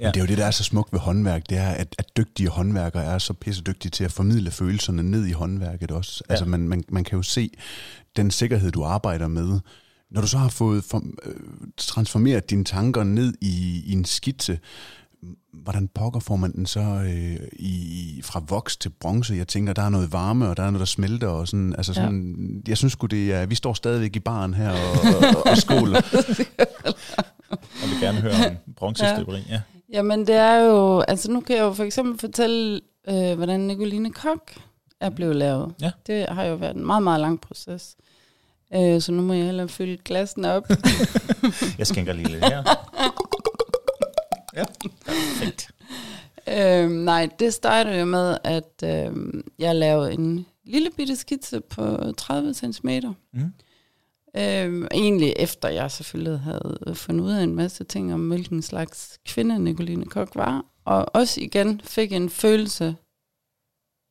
[0.00, 2.16] Men det er jo det, der er så smukt ved håndværk, det er, at, at
[2.16, 6.24] dygtige håndværkere er så pisse dygtige til at formidle følelserne ned i håndværket også.
[6.28, 6.32] Ja.
[6.32, 7.50] Altså man, man, man kan jo se
[8.16, 9.60] den sikkerhed, du arbejder med,
[10.10, 11.34] når du så har fået for, øh,
[11.76, 14.58] transformeret dine tanker ned i, i en skitse,
[15.52, 19.34] hvordan pokker får man den så øh, i, fra voks til bronze?
[19.34, 21.28] Jeg tænker, der er noget varme, og der er noget, der smelter.
[21.28, 22.70] Og sådan, altså sådan, ja.
[22.70, 26.00] Jeg synes det er, vi står stadigvæk i baren her og, og, og skåler.
[27.82, 29.42] og vil gerne høre om bronzestøberi.
[29.48, 29.52] Ja.
[29.52, 29.60] ja.
[29.92, 34.10] Jamen det er jo, altså nu kan jeg jo for eksempel fortælle, øh, hvordan Nicoline
[34.10, 34.52] Kok
[35.00, 35.74] er blevet lavet.
[35.80, 35.90] Ja.
[36.06, 37.96] Det har jo været en meget, meget lang proces.
[38.74, 40.68] Øh, så nu må jeg hellere fylde glassen op.
[41.78, 42.62] jeg skænker lige lidt her.
[44.56, 44.64] Ja,
[45.06, 45.70] perfekt.
[46.48, 52.12] Øhm, nej, det startede jo med, at øhm, jeg lavede en lille bitte skitse på
[52.16, 52.88] 30 cm.
[53.32, 53.52] Mm.
[54.36, 59.18] Øhm, egentlig efter jeg selvfølgelig havde fundet ud af en masse ting om, hvilken slags
[59.26, 60.64] kvinde Nicoline Kok var.
[60.84, 62.94] Og også igen fik en følelse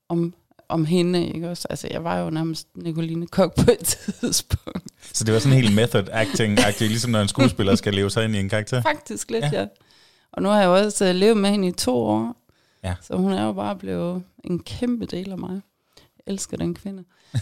[0.10, 0.34] om,
[0.70, 1.28] om hende.
[1.28, 1.68] Ikke også?
[1.70, 3.80] Altså, jeg var jo nærmest Nicoline Kok på et
[4.20, 4.92] tidspunkt.
[5.14, 8.24] Så det var sådan helt method acting, acting ligesom når en skuespiller skal leve sig
[8.26, 8.82] ind i en karakter?
[8.82, 9.60] Faktisk lidt, ja.
[9.60, 9.66] ja.
[10.34, 12.36] Og nu har jeg jo også øh, levet med hende i to år.
[12.84, 12.96] Ja.
[13.02, 15.62] Så hun er jo bare blevet en kæmpe del af mig.
[15.98, 17.04] Jeg elsker den kvinde.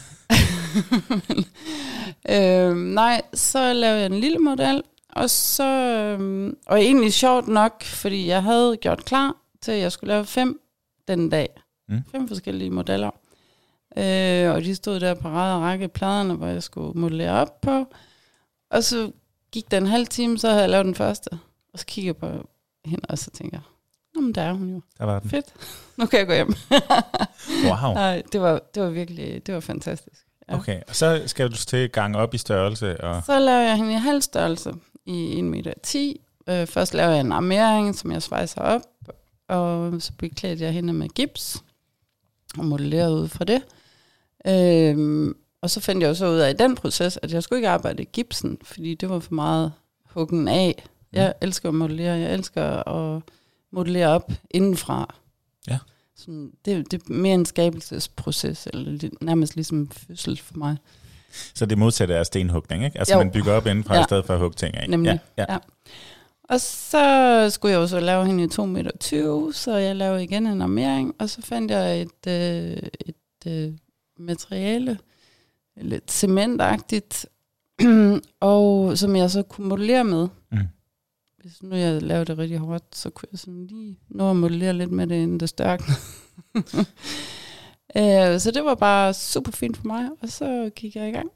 [2.30, 5.63] øh, nej, så lavede jeg en lille model, og så,
[6.19, 10.25] øh, og egentlig sjovt nok, fordi jeg havde gjort klar til, at jeg skulle lave
[10.25, 10.62] fem
[11.08, 11.49] den dag.
[11.89, 12.04] Mm.
[12.12, 13.12] Fem forskellige modeller.
[13.97, 17.86] Øh, og de stod der på række række pladerne, hvor jeg skulle modellere op på.
[18.69, 19.12] Og så
[19.52, 21.30] gik der en halv time, så havde jeg lavet den første.
[21.73, 22.49] Og så kiggede jeg på,
[22.89, 23.63] hende, og så tænker jeg,
[24.15, 24.82] Nå, men der er hun jo.
[24.97, 25.30] Der var den.
[25.30, 25.45] Fedt.
[25.97, 26.54] Nu kan jeg gå hjem.
[27.65, 27.93] wow.
[28.04, 30.25] Nej, det var, det var virkelig, det var fantastisk.
[30.49, 30.58] Ja.
[30.58, 33.02] Okay, og så skal du til gang op i størrelse?
[33.02, 33.23] Og...
[33.25, 34.73] Så laver jeg hende i halv størrelse
[35.06, 35.73] i 1,10 meter.
[36.49, 38.82] Øh, først laver jeg en armering, som jeg svejser op,
[39.47, 41.63] og så beklædte jeg hende med gips,
[42.58, 43.62] og modellerede ud fra det.
[44.47, 47.69] Øhm, og så fandt jeg også ud af i den proces, at jeg skulle ikke
[47.69, 49.73] arbejde i gipsen, fordi det var for meget
[50.06, 50.84] huggen af.
[51.13, 52.17] Jeg elsker at modellere.
[52.17, 53.22] Jeg elsker at
[53.72, 55.15] modellere op indenfra.
[55.67, 55.78] Ja.
[56.15, 60.78] Sådan, det, det er mere en skabelsesproces, eller nærmest ligesom fødsel for mig.
[61.54, 63.00] Så det modsatte er stenhugning, ikke?
[63.00, 63.19] Altså jo.
[63.19, 64.02] man bygger op indenfra ja.
[64.02, 64.89] i stedet for at hugge ting af.
[64.89, 65.43] Nemlig, ja.
[65.50, 65.54] ja.
[65.54, 65.58] ja.
[66.50, 70.48] Og så skulle jeg jo så lave hende i 2,20 meter, så jeg lavede igen
[70.48, 73.74] en armering, og så fandt jeg et, øh, et øh,
[74.17, 74.98] materiale,
[75.82, 77.26] lidt cementagtigt,
[78.39, 80.28] og som jeg så kunne modellere med.
[81.41, 84.73] Hvis nu jeg lavede det rigtig hårdt, så kunne jeg sådan lige nå at modellere
[84.73, 85.93] lidt med det, inden det størkne.
[87.97, 91.30] øh, så det var bare super fint for mig, og så gik jeg i gang.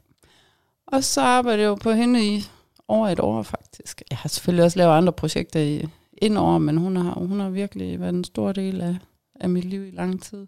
[0.86, 2.44] Og så arbejdede jeg jo på hende i
[2.88, 4.02] over et år faktisk.
[4.10, 7.50] Jeg har selvfølgelig også lavet andre projekter i ind over, men hun har, hun har
[7.50, 8.96] virkelig været en stor del af,
[9.34, 10.46] af mit liv i lang tid.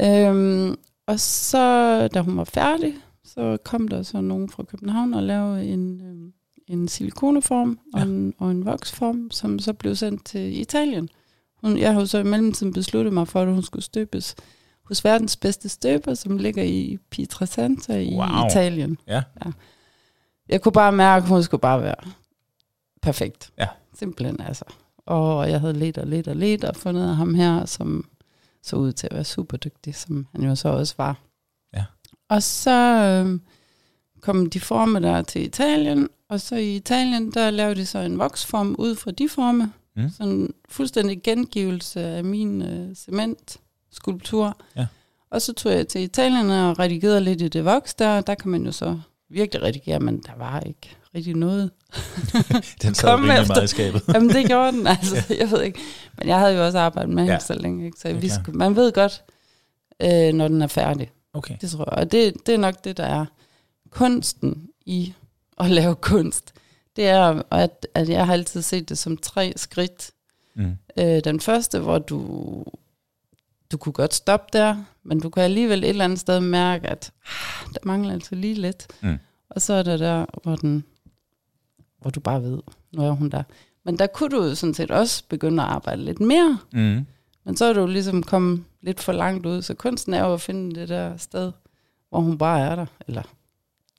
[0.00, 5.22] Øhm, og så, da hun var færdig, så kom der så nogen fra København og
[5.22, 6.32] lavede en, øhm,
[6.72, 8.04] en silikoneform og, ja.
[8.04, 11.08] en, og en voksform, som så blev sendt til Italien.
[11.62, 14.34] Hun, jeg har så i mellemtiden besluttet mig for, at hun skulle støbes
[14.84, 18.46] hos verdens bedste støber, som ligger i Pietrasanta i wow.
[18.46, 18.98] Italien.
[19.06, 19.22] Ja.
[19.44, 19.50] ja.
[20.48, 21.94] Jeg kunne bare mærke, at hun skulle bare være
[23.02, 23.52] perfekt.
[23.58, 23.68] Ja.
[23.94, 24.64] Simpelthen altså.
[25.06, 28.08] Og jeg havde lidt og lidt og lidt og fundet ham her, som
[28.62, 31.18] så ud til at være super dygtig, som han jo så også var.
[31.74, 31.84] Ja.
[32.28, 32.70] Og så
[33.26, 33.40] øh,
[34.22, 38.18] kom de former der til Italien, og så i Italien, der lavede de så en
[38.18, 39.72] voksform ud fra de forme.
[39.96, 40.10] Mm.
[40.18, 44.56] Sådan en fuldstændig gengivelse af min øh, cementskulptur.
[44.76, 44.86] Ja.
[45.30, 48.20] Og så tog jeg til Italien og redigerede lidt i det voks der.
[48.20, 48.98] Der kan man jo så
[49.30, 51.70] virkelig redigere, men der var ikke rigtig noget.
[52.82, 53.46] Den sad Kom efter.
[53.54, 54.02] meget i skabet.
[54.14, 55.78] Jamen det gjorde den, altså, jeg ved ikke.
[56.18, 57.30] Men jeg havde jo også arbejdet med Ja.
[57.30, 57.98] hende så længe, ikke?
[58.00, 59.22] så vi skulle, man ved godt,
[60.02, 61.10] øh, når den er færdig.
[61.34, 61.56] Okay.
[61.60, 61.98] Det tror jeg.
[61.98, 63.26] Og det, det er nok det, der er
[63.92, 65.14] kunsten i
[65.58, 66.54] at lave kunst.
[66.96, 70.10] Det er, at, at jeg har altid set det som tre skridt.
[70.54, 70.76] Mm.
[70.98, 72.18] Øh, den første, hvor du,
[73.72, 77.12] du kunne godt stoppe der, men du kan alligevel et eller andet sted mærke, at
[77.26, 78.86] ah, der mangler altså lige lidt.
[79.00, 79.18] Mm.
[79.50, 80.84] Og så er der der, hvor, den,
[82.00, 82.58] hvor du bare ved,
[82.92, 83.42] nu er hun der.
[83.84, 86.58] Men der kunne du sådan set også begynde at arbejde lidt mere.
[86.72, 87.06] Mm.
[87.44, 89.62] Men så er du ligesom kommet lidt for langt ud.
[89.62, 91.52] Så kunsten er jo at finde det der sted,
[92.08, 92.86] hvor hun bare er der.
[93.08, 93.22] Eller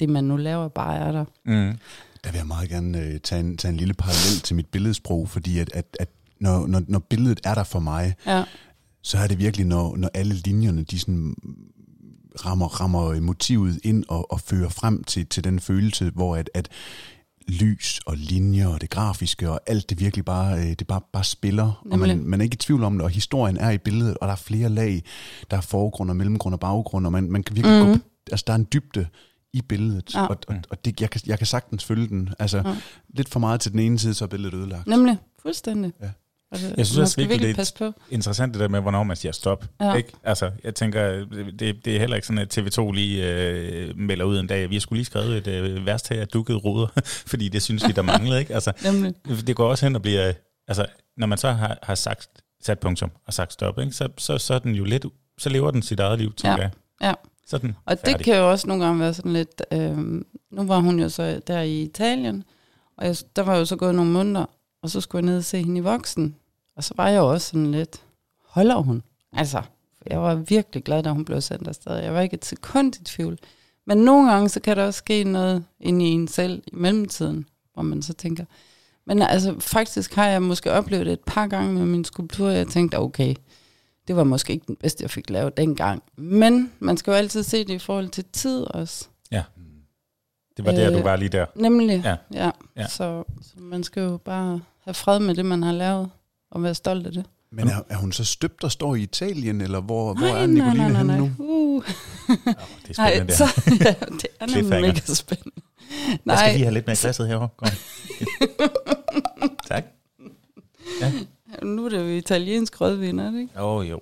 [0.03, 1.25] det, man nu laver, bare er der.
[1.45, 1.77] Mm.
[2.23, 5.29] Der vil jeg meget gerne øh, tage, en, tage en lille parallel til mit billedsprog,
[5.29, 8.43] fordi at, at, at når, når, når billedet er der for mig, Ja,
[9.01, 11.35] så er det virkelig, når, når alle linjerne, de sådan
[12.45, 16.69] rammer, rammer motivet ind og, og fører frem til, til den følelse, hvor at, at
[17.47, 21.23] lys og linjer og det grafiske og alt det virkelig bare, øh, det bare, bare
[21.23, 21.83] spiller.
[21.91, 24.27] Og man, man er ikke i tvivl om det, og historien er i billedet, og
[24.27, 25.03] der er flere lag.
[25.51, 27.91] Der er forgrund og mellemgrund og baggrund, og man, man kan virkelig mm.
[27.91, 27.97] gå,
[28.31, 29.07] altså der er en dybde
[29.53, 30.25] i billedet, Ja.
[30.25, 32.29] og, og, og det, jeg, kan, jeg kan sagtens følge den.
[32.39, 32.75] Altså, Ja.
[33.09, 34.87] lidt for meget til den ene side, så er billedet ødelagt.
[34.87, 35.17] nemlig.
[35.41, 35.93] Fuldstændig.
[36.01, 36.09] Ja.
[36.51, 37.93] Altså, Jeg synes også virkelig, virkelig det er- passe på.
[38.09, 39.65] Interessant det der med, hvornår man siger stop.
[39.81, 39.93] Ja.
[39.93, 40.09] Ikke?
[40.23, 41.25] Altså, jeg tænker,
[41.59, 44.75] det, det er heller ikke sådan, at TV2 lige øh, melder ud en dag, vi
[44.75, 46.87] har skulle lige skrevet et øh, værst her dukket ruder,
[47.31, 48.39] fordi det synes vi, der manglede.
[48.39, 48.53] Ikke?
[48.53, 49.13] Altså, Nemlig.
[49.47, 50.33] det går også hen og bliver,
[50.67, 50.85] altså,
[51.17, 52.27] når man så har, har sagt,
[52.61, 53.91] sat punktum og sagt stop, ikke?
[53.91, 55.05] Så, så, så er den jo lidt,
[55.37, 56.61] så lever den sit eget liv, tænker Ja.
[56.61, 56.71] jeg.
[57.01, 57.13] Ja.
[57.45, 58.17] Så den Og færdig.
[58.17, 59.61] det kan jo også nogle gange være sådan lidt...
[59.71, 59.97] Øh,
[60.51, 62.43] nu var hun jo så der i Italien,
[62.97, 64.45] og jeg, der var jo så gået nogle måneder,
[64.81, 66.35] og så skulle jeg ned og se hende i voksen.
[66.75, 68.01] Og så var jeg jo også sådan lidt,
[68.45, 69.03] holder hun?
[69.33, 69.61] Altså,
[70.07, 71.95] jeg var virkelig glad, da hun blev sendt afsted.
[71.95, 73.39] Jeg var ikke et sekund i tvivl.
[73.85, 77.45] Men nogle gange, så kan der også ske noget inde i en selv i mellemtiden,
[77.73, 78.45] hvor man så tænker...
[79.05, 82.55] Men altså, faktisk har jeg måske oplevet det et par gange med min skulptur, og
[82.55, 83.35] jeg tænkte, okay,
[84.07, 86.03] det var måske ikke den bedste, jeg fik lavet dengang.
[86.17, 89.07] Men man skal jo altid se det i forhold til tid også.
[90.57, 91.45] Det var der, Øh, du var lige der.
[91.55, 92.09] Nemlig, Ja.
[92.33, 92.45] ja.
[92.45, 92.51] ja.
[92.77, 92.87] Ja.
[92.87, 96.09] Så, så man skal jo bare have fred med det, man har lavet,
[96.51, 97.25] og være stolt af det.
[97.51, 100.47] Men er, er hun så støbt og står i Italien, eller hvor, hvor nej, er
[100.47, 101.17] nej, Nicoline nej, nej, henne nej.
[101.17, 101.31] nu?
[101.39, 101.75] Uh.
[101.75, 101.83] Oh,
[102.87, 103.45] det er Nej, spændende, det så,
[103.85, 105.61] ja, det er nemlig mega spændende.
[105.89, 107.49] Jeg skal Nej, lige have lidt mere glasset herovre.
[107.57, 107.69] Kom.
[109.69, 109.83] tak.
[111.63, 113.61] Nu er det jo italiensk rødvin, er det ikke?
[113.63, 114.01] Åh, oh, jo.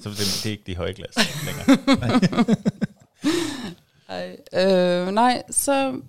[0.00, 1.14] Så det, det er ikke de høje glas
[1.46, 2.56] længere.
[4.08, 6.00] Ej, øh, nej, så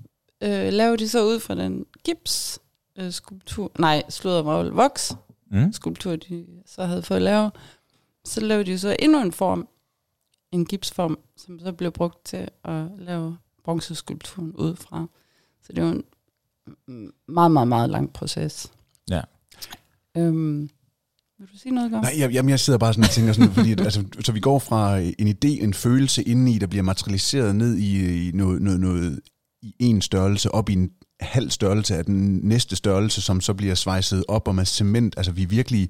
[0.41, 2.59] øh, laver de så ud fra den gips
[2.95, 5.13] øh, skulptur, nej, sluddervrøvl, voks
[5.55, 5.73] Mm.
[5.73, 7.51] skulptur, de så havde fået lavet.
[8.25, 9.67] Så lavede de så endnu en form,
[10.51, 15.05] en gipsform, som så blev brugt til at lave bronzeskulpturen ud fra.
[15.67, 18.71] Så det var en meget, meget, meget lang proces.
[19.09, 19.21] Ja.
[20.17, 20.69] Øhm,
[21.39, 22.01] vil du sige noget, Gav?
[22.01, 24.39] Nej, jeg, jamen, jeg sidder bare sådan og tænker sådan, fordi, at, altså, så vi
[24.39, 28.79] går fra en idé, en følelse indeni, der bliver materialiseret ned i, i noget, noget,
[28.79, 29.19] noget,
[29.63, 33.75] i en størrelse, op i en halv størrelse af den næste størrelse, som så bliver
[33.75, 35.13] svejset op og med cement.
[35.17, 35.89] Altså vi virkelig,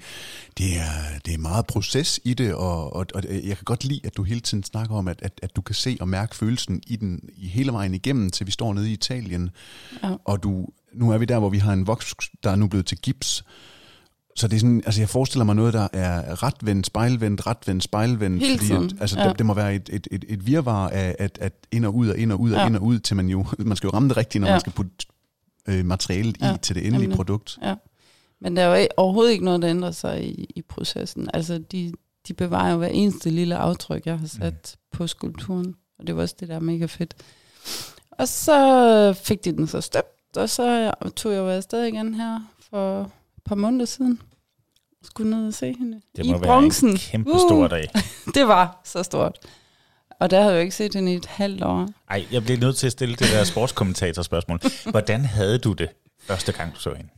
[0.57, 4.01] det er, det er meget proces i det, og, og, og jeg kan godt lide,
[4.03, 6.81] at du hele tiden snakker om, at, at, at du kan se og mærke følelsen
[6.87, 9.49] i den i hele vejen igennem, til vi står nede i Italien.
[10.03, 10.15] Ja.
[10.25, 12.85] Og du, nu er vi der, hvor vi har en voks, der er nu blevet
[12.85, 13.43] til gips,
[14.35, 18.43] så det er sådan, altså jeg forestiller mig noget, der er retvendt, spejlvendt, retvendt, spejlvendt.
[18.43, 19.29] Hele fordi At, altså ja.
[19.29, 22.07] det, det, må være et, et, et, et virvar af at, at ind og ud
[22.07, 22.65] og ind og ud og Ja.
[22.67, 24.53] ind og ud, til man jo, man skal jo ramme det rigtigt, når Ja.
[24.53, 24.91] man skal putte
[25.67, 27.15] øh, materialet Ja, i til det endelige nemlig.
[27.15, 27.57] produkt.
[27.61, 27.75] Ja.
[28.41, 31.29] Men der er jo overhovedet ikke noget, der ændrer sig i, i processen.
[31.33, 31.93] Altså, de,
[32.27, 34.97] de bevarer jo hver eneste lille aftryk, jeg har sat mm.
[34.97, 35.75] på skulpturen.
[35.99, 37.13] Og det var også det, der er mega fedt.
[38.11, 42.39] Og så fik de den så støbt, og så tog jeg jo afsted igen her
[42.69, 43.11] for
[43.45, 44.21] par måneder siden.
[45.01, 46.89] Og skulle ned og se hende Det i må være bronzen.
[46.89, 47.89] en kæmpe stor dag.
[48.35, 49.39] Det var så stort.
[50.19, 51.87] Og der havde jeg jo ikke set hende i et halvt år.
[52.09, 54.59] Ej, jeg bliver nødt til at stille det der sportskommentatorspørgsmål.
[54.91, 55.89] Hvordan havde du det
[56.21, 57.09] første gang, du så hende?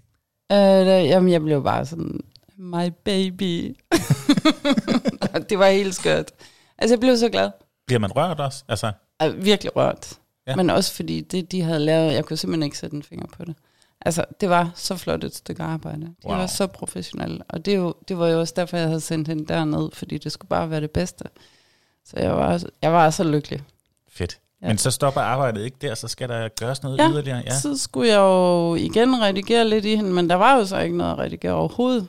[0.52, 0.58] Øh,
[0.88, 2.20] der, jamen, jeg blev bare sådan,
[2.58, 3.78] my baby.
[5.50, 6.32] Det var helt skørt.
[6.78, 7.52] Altså, jeg blev så glad.
[7.88, 8.64] Bliver man rørt også?
[8.68, 10.14] Altså, Altså, virkelig rørt.
[10.48, 10.56] Ja.
[10.56, 13.46] Men også fordi det, de havde lavet, jeg kunne simpelthen ikke sætte en finger på
[13.46, 13.56] det.
[14.06, 16.02] Altså, det var så flot et stykke arbejde.
[16.06, 16.36] De Wow.
[16.38, 17.44] var så professionelle.
[17.50, 20.18] Og det, er jo, det var jo også derfor, jeg havde sendt hende derned, fordi
[20.18, 21.24] det skulle bare være det bedste.
[22.06, 23.64] Så jeg var, jeg var så lykkelig.
[24.10, 24.40] fedt.
[24.62, 24.68] Ja.
[24.68, 27.38] Men så stopper arbejdet ikke der, så skal der gøres noget Ja, yderligere.
[27.38, 27.44] Ja.
[27.46, 27.60] Ja.
[27.60, 30.98] Så skulle jeg jo igen redigere lidt i hende, men der var jo så ikke
[30.98, 32.08] noget at redigere overhovedet.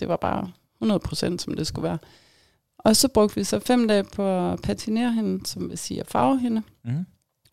[0.00, 0.50] Det var bare
[0.84, 1.98] 100% som det skulle være.
[2.78, 6.06] Og så brugte vi så fem dage på at patinere hende, som vil sige at
[6.06, 6.62] farve hende.
[6.84, 7.06] Mm.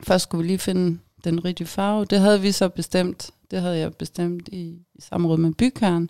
[0.03, 2.06] Først skulle vi lige finde den rigtige farve.
[2.06, 4.62] Det havde vi så bestemt, det havde jeg bestemt i,
[4.96, 6.10] i samråd med bygherren,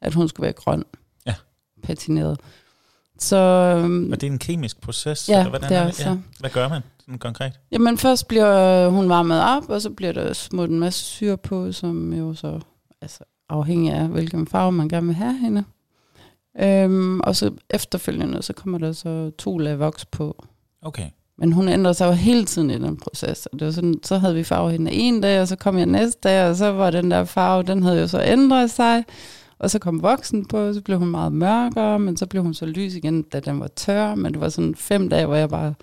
[0.00, 0.84] at hun skulle være grøn.
[1.26, 1.34] Ja.
[1.82, 2.40] Patineret.
[3.18, 5.28] Så, øhm, Og det er en kemisk proces?
[5.28, 5.94] Ja, eller hvordan det er det?
[5.94, 6.18] så.
[6.40, 7.52] Hvad gør man sådan konkret?
[7.70, 11.72] jamen først bliver hun varmet op, og så bliver der smurt en masse syre på,
[11.72, 12.60] som jo så
[13.00, 15.64] altså, afhængig af, hvilken farve man gerne vil have hende.
[16.60, 20.44] Øhm, og så efterfølgende, så kommer der så to lag voks på.
[20.82, 21.10] Okay.
[21.38, 23.46] Men hun ændrede sig jo hele tiden i den proces.
[23.46, 25.86] Og det var sådan, så havde vi farve hende en dag, og så kom jeg
[25.86, 29.04] næste dag, og så var den der farve, den havde jo så ændret sig.
[29.58, 32.54] Og så kom voksen på, og så blev hun meget mørkere, men så blev hun
[32.54, 34.14] så lys igen, da den var tør.
[34.14, 35.74] Men det var sådan fem dage, hvor jeg bare,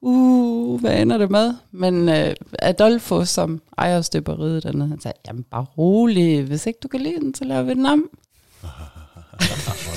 [0.00, 1.54] uh, hvad ender det med?
[1.70, 6.88] Men øh, Adolfo, som ejer støberiet dernede, han sagde, jamen bare rolig, hvis ikke du
[6.88, 8.10] kan lide den, så laver vi den om.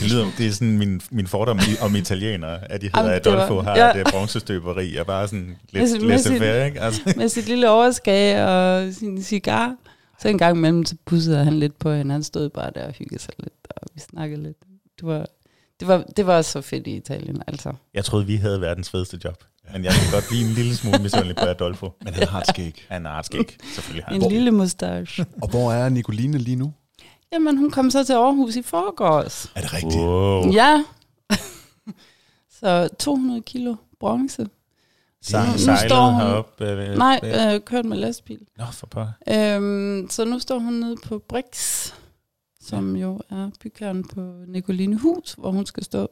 [0.01, 3.31] Det, lyder, det er sådan min, min fordom om italienere, at de hedder Jamen, det
[3.31, 3.93] var- Adolfo, har ja.
[3.93, 6.81] det bronzestøberi, og bare sådan lidt med laissez sin- faire, ikke?
[6.81, 9.75] Altså, med sit lille overskag og sin cigar.
[10.21, 12.11] Så en gang imellem, så pussede han lidt på hende.
[12.11, 14.57] Han stod bare der og hyggede sig lidt, og vi snakkede lidt.
[14.99, 15.25] Det var,
[15.79, 17.73] det var, det var så fedt i Italien, altså.
[17.93, 19.43] jeg troede, vi havde verdens fedeste job.
[19.73, 21.89] Men jeg kan godt blive en lille smule misundelig på Adolfo.
[22.03, 22.85] Men han har et skæg.
[22.89, 24.31] Han er artskæg, selvfølgelig har En det.
[24.31, 25.25] lille mustache.
[25.41, 26.73] Og hvor er Nicoline lige nu?
[27.33, 29.45] Jamen, hun kom så til Aarhus i forgårs.
[29.55, 29.95] Er det rigtigt?
[29.95, 30.51] Wow.
[30.53, 30.83] Ja.
[32.59, 34.47] så 200 kilo bronze.
[35.23, 36.61] Sej, Nu- nu står hun- herop.
[36.61, 37.19] Øh, Nej,
[37.55, 38.39] øh, kørt med lastbil.
[38.57, 39.05] Nå, for på.
[39.29, 41.87] Øhm, så nu står hun nede på Brix,
[42.61, 46.07] som jo er bygherren på Nicoline Hus, hvor hun skal stå.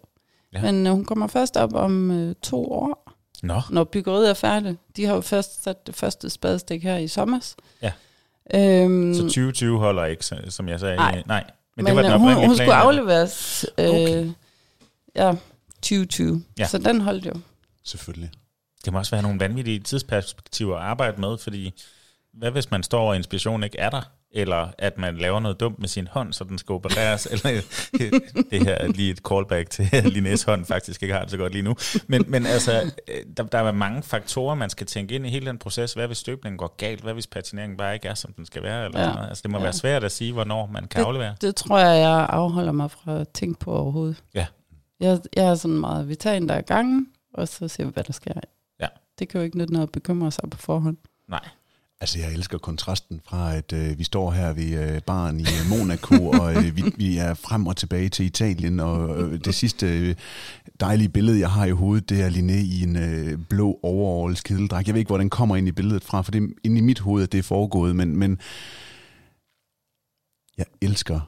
[0.53, 0.59] Ja.
[0.59, 0.71] Ja.
[0.71, 3.11] Men øh, hun kommer først op om øh, to år,
[3.43, 4.77] Nå, når byggeriet er færdigt.
[4.97, 7.53] De har jo først sat det første spadestik her i sommer.
[7.81, 7.91] Ja.
[8.55, 10.95] Øhm, så 2020 holder ikke, som jeg sagde.
[10.95, 11.23] Nej.
[11.25, 11.43] Nej.
[11.75, 12.55] Men, men det var den øh, hun, hun plan.
[12.55, 14.31] skulle afleveres øh, Okay.
[15.15, 15.33] ja,
[15.81, 16.65] 2020, Ja.
[16.67, 17.33] så den holdt jo.
[17.83, 18.31] Selvfølgelig.
[18.85, 21.73] Det må også være nogle vanvittige tidsperspektiver at arbejde med, fordi
[22.33, 24.01] hvad hvis man står og inspiration ikke er der?
[24.31, 27.61] Eller at man laver noget dumt med sin hånd, så den skal opereres, eller
[28.51, 31.37] det her er lige et callback til, at Linnés hånd faktisk ikke har det så
[31.37, 31.75] godt lige nu.
[32.07, 35.45] Men, men altså, øh, der, der er mange faktorer, man skal tænke ind i hele
[35.45, 35.93] den proces.
[35.93, 37.01] Hvad hvis støbningen går galt?
[37.01, 38.85] Hvad hvis patineringen bare ikke er, som den skal være?
[38.85, 39.13] Eller Ja.
[39.13, 39.27] noget?
[39.29, 39.63] Altså, det må Ja.
[39.63, 41.35] være svært at sige, hvornår man kan aflevere.
[41.41, 44.23] Det tror jeg, jeg afholder mig fra at tænke på overhovedet.
[44.35, 44.45] Ja.
[44.99, 47.91] Jeg, jeg er sådan meget, vi tager en der er gangen, og så ser vi,
[47.93, 48.33] hvad der sker.
[48.79, 48.87] Ja.
[49.19, 50.97] Det kan jo ikke nytte noget at bekymre sig på forhånd.
[51.29, 51.47] Nej.
[52.01, 55.69] Altså, jeg elsker kontrasten fra, at øh, vi står her ved øh, baren i øh,
[55.69, 59.99] Monaco, og øh, vi, vi er frem og tilbage til Italien, og øh, det sidste
[59.99, 60.15] øh,
[60.79, 64.87] dejlige billede, jeg har i hovedet, det er Linné i en øh, blå overalls kedeldragt.
[64.87, 66.81] Jeg ved ikke, hvor den kommer ind i billedet fra, for det er inde i
[66.81, 68.39] mit hoved, at det er foregået, men, men
[70.57, 71.19] jeg elsker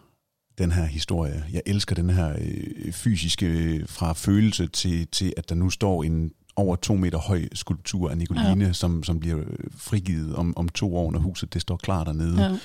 [0.58, 1.46] den her historie.
[1.52, 6.04] Jeg elsker den her øh, fysiske, øh, fra følelse til, til, at der nu står
[6.04, 8.74] en over to meter høj skulptur af Nicoline, ja.
[8.74, 12.44] som, som bliver øh, frigivet om, om to år, når huset det står klar dernede.
[12.44, 12.58] Ja.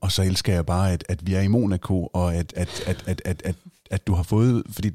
[0.00, 3.04] Og så elsker jeg bare, at, at vi er i Monaco, og at, at, at,
[3.06, 3.56] at, at, at,
[3.90, 4.90] at du har fået, fordi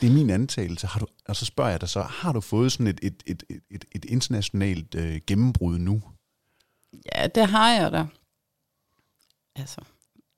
[0.00, 2.72] det er min antagelse, har du, og så spørger jeg dig så, har du fået
[2.72, 6.02] sådan et, et, et, et, et, et internationalt øh, gennembrud nu?
[7.14, 8.06] ja, det har jeg da.
[9.56, 9.80] Altså,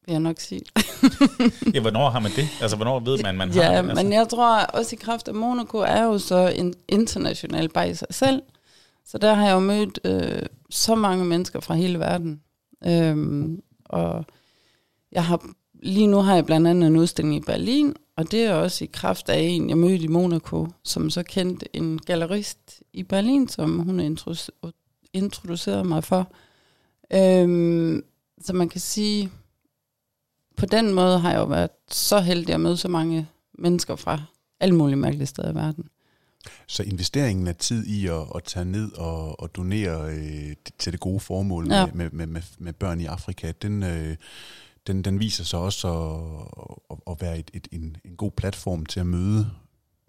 [0.08, 0.60] vil jeg nok sige.
[1.74, 2.48] Ja, hvornår har man det?
[2.60, 3.88] Altså, hvornår ved man, man har ja, det?
[3.88, 7.90] Altså, men jeg tror også i kraft af Monaco er jo så en international bare
[7.90, 8.42] i sig selv.
[9.06, 12.40] Så der har jeg jo mødt øh, så mange mennesker fra hele verden.
[12.86, 14.24] Øhm, og
[15.12, 15.46] jeg har,
[15.82, 18.90] lige nu har jeg blandt andet en udstilling i Berlin, og det er også i
[18.92, 23.78] kraft af en, jeg mødte i Monaco, som så kendte en gallerist i Berlin, som
[23.78, 24.70] hun introdu-
[25.12, 26.32] introducerede mig for.
[27.12, 28.04] Øhm,
[28.42, 29.30] så man kan sige,
[30.58, 34.22] på den måde har jeg jo været så heldig at møde så mange mennesker fra
[34.60, 35.88] alle mulige mærkelige steder i verden.
[36.66, 41.00] Så investeringen af tid i at, at tage ned og, og donere øh, til det
[41.00, 41.86] gode formål Ja.
[41.94, 44.16] med, med, med, med børn i Afrika, den, øh,
[44.86, 48.86] den, den viser sig også at, at, at være et, et, en, en god platform
[48.86, 49.50] til at møde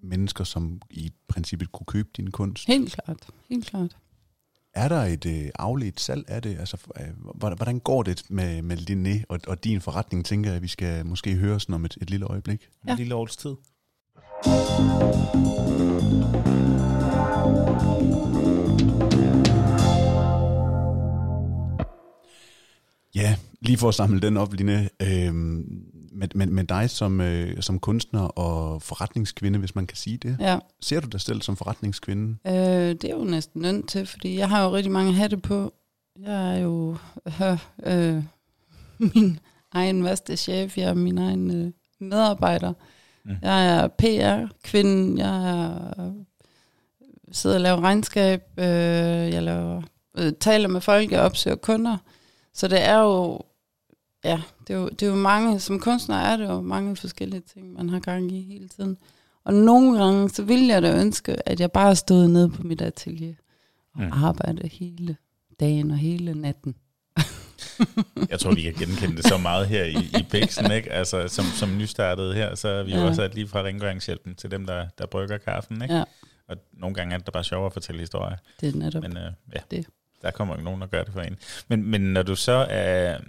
[0.04, 2.68] mennesker, som i princippet kunne købe din kunst.
[2.68, 3.18] Helt klart,
[3.50, 3.98] helt klart.
[4.74, 6.60] Er der et øh, afledt salg af det?
[6.60, 7.08] Altså, øh,
[7.56, 11.06] hvordan går det med, med Linné og, og din forretning, tænker jeg, at vi skal
[11.06, 12.70] måske høre sådan om et, et lille øjeblik.
[12.90, 13.56] en lille års tid.
[23.16, 24.90] Ja, lige for at samle den op, Line.
[25.02, 25.64] Øh,
[26.12, 30.38] med, med, med dig som, øh, som kunstner og forretningskvinde, hvis man kan sige det.
[30.40, 32.38] Ja, Ser du dig selv som forretningskvinde?
[32.48, 35.74] øh, det er jo næsten nødt til, fordi jeg har jo rigtig mange hatte på.
[36.20, 36.98] Jeg er jo
[37.28, 38.24] øh, øh,
[39.16, 39.40] min
[39.72, 42.74] egen værste chef, jeg er min egen øh, medarbejder.
[43.26, 43.36] Mm.
[43.42, 46.14] Jeg er PR-kvinde, jeg er,
[47.32, 48.66] sidder og laver regnskab, øh,
[49.34, 49.82] jeg laver
[50.18, 51.98] øh, taler med folk, jeg opsøger kunder.
[52.54, 53.40] Så det er jo,
[54.24, 57.42] ja, det er jo, det er jo mange, som kunstner er det jo mange forskellige
[57.54, 58.98] ting, man har gang i hele tiden.
[59.44, 62.82] Og nogle gange, så ville jeg da ønske, at jeg bare stod nede på mit
[62.82, 63.34] atelier
[63.96, 64.12] og Mm.
[64.14, 65.16] arbejdede hele
[65.60, 66.76] dagen og hele natten.
[68.30, 70.92] Jeg tror, vi kan genkende det så meget her i, i Bæksen, ikke?
[70.92, 73.06] Altså, som, som nystartet her, så er vi jo Ja.
[73.08, 75.96] også sat lige fra rengøringshjælpen til dem, der, der brygger kaffen, ikke?
[75.96, 76.04] Ja,
[76.48, 78.38] Og nogle gange er det bare sjovere at fortælle historier.
[78.62, 79.02] det er netop.
[79.04, 79.86] Men øh, ja, Det.
[80.22, 81.38] der kommer jo nogen, der gør det for en.
[81.68, 83.20] Men, men når du så er,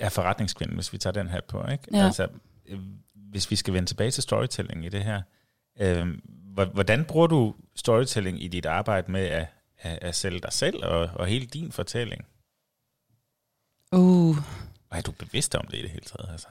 [0.00, 1.84] er forretningskvinde, hvis vi tager den her på, ikke?
[1.92, 2.04] Ja.
[2.04, 2.28] Altså,
[2.66, 2.78] øh,
[3.14, 5.22] hvis vi skal vende tilbage til storytelling i det her,
[5.80, 6.06] øh,
[6.54, 9.46] hvor- hvordan bruger du storytelling i dit arbejde med at,
[9.78, 12.24] at, at sælge dig selv og, og hele din fortælling?
[13.92, 14.36] Uh,
[14.90, 16.28] Og er du bevidst om det i det hele taget?
[16.32, 16.48] Altså?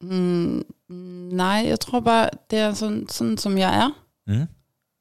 [0.00, 0.64] mm,
[1.32, 4.04] nej, jeg tror bare, det er sådan, sådan som jeg er.
[4.26, 4.46] Mm.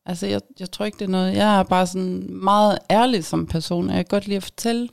[0.05, 1.35] Altså, jeg, jeg tror ikke, det er noget.
[1.35, 4.89] Jeg er bare sådan meget ærlig som person, og jeg kan godt lide at fortælle.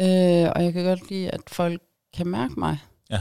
[0.00, 1.82] Øh, og jeg kan godt lide, at folk
[2.16, 2.78] kan mærke mig.
[3.10, 3.20] Ja.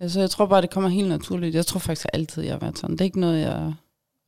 [0.00, 1.54] Altså, jeg tror bare, det kommer helt naturligt.
[1.54, 2.92] Jeg tror faktisk altid, jeg har været sådan.
[2.92, 3.74] Det er ikke noget, jeg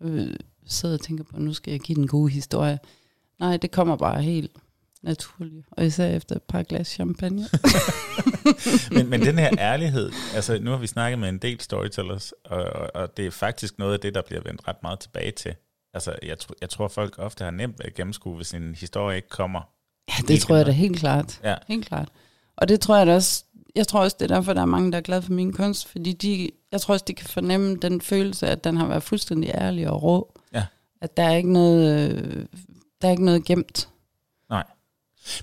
[0.02, 0.34] øh,
[0.66, 2.78] sidder og tænker på, nu skal jeg give den gode historie.
[3.40, 4.50] Nej, det kommer bare helt
[5.02, 5.66] naturligt.
[5.70, 7.42] Og især efter et par glas champagne.
[8.96, 12.64] men, men den her ærlighed, altså nu har vi snakket med en del storytellers, og,
[12.64, 15.54] og, og det er faktisk noget af det, der bliver vendt ret meget tilbage til.
[15.94, 19.16] Altså jeg, tr- jeg tror, folk ofte har nemt ved at gennemskue, hvis en historie
[19.16, 19.75] ikke kommer.
[20.08, 21.40] Ja, det Helt tror jeg da helt klart.
[21.44, 21.54] Ja.
[21.68, 22.08] Helt klart.
[22.56, 23.44] Og det tror jeg da også,
[23.76, 25.88] jeg tror også, det er derfor, der er mange, der er glade for min kunst,
[25.88, 29.50] fordi de, jeg tror også, de kan fornemme den følelse, at den har været fuldstændig
[29.54, 30.40] ærlig og rå.
[30.54, 30.64] Ja.
[31.00, 32.46] At der er ikke noget, øh,
[33.02, 33.88] der er ikke noget gemt.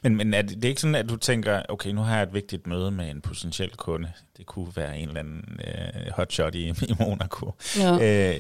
[0.04, 2.24] Men, men er det, det er ikke sådan, at du tænker, okay, nu har jeg
[2.24, 4.12] et vigtigt møde med en potentiel kunde.
[4.38, 7.52] Det kunne være en eller anden øh, hotshot i, i Monaco.
[7.80, 8.32] Ja.
[8.34, 8.40] Øh,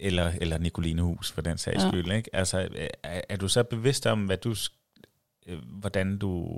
[0.00, 1.88] eller, eller Nicoline Hus, for den sags Ja.
[1.88, 2.12] skyld.
[2.12, 2.30] Ikke?
[2.36, 4.54] Altså, øh, er, er du så bevidst om, hvad du,
[5.80, 6.48] hvordan du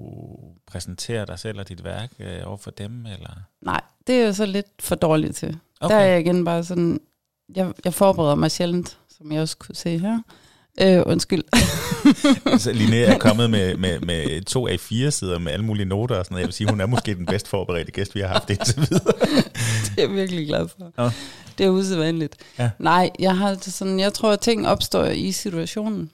[0.66, 3.06] præsenterer dig selv og dit værk øh, over for dem?
[3.06, 3.30] Eller?
[3.60, 5.58] Nej, det er jeg så lidt for dårligt til.
[5.80, 5.94] Okay.
[5.94, 7.00] Der er jeg igen bare sådan,
[7.54, 10.22] jeg, jeg forbereder mig sjældent, som jeg også kunne se her.
[10.80, 11.42] Øh, undskyld.
[12.52, 16.16] altså, Linnea er kommet med, med, med to af fire sider med alle mulige noter
[16.16, 16.42] og sådan noget.
[16.42, 19.12] Jeg vil sige, hun er måske den bedst forberedte gæst, vi har haft indtil videre.
[19.84, 20.92] det er jeg virkelig glad for.
[20.96, 21.10] Nå.
[21.58, 22.36] Det er usædvanligt.
[22.58, 22.70] Ja.
[22.78, 26.10] Nej, jeg har sådan, jeg tror, at ting opstår i situationen.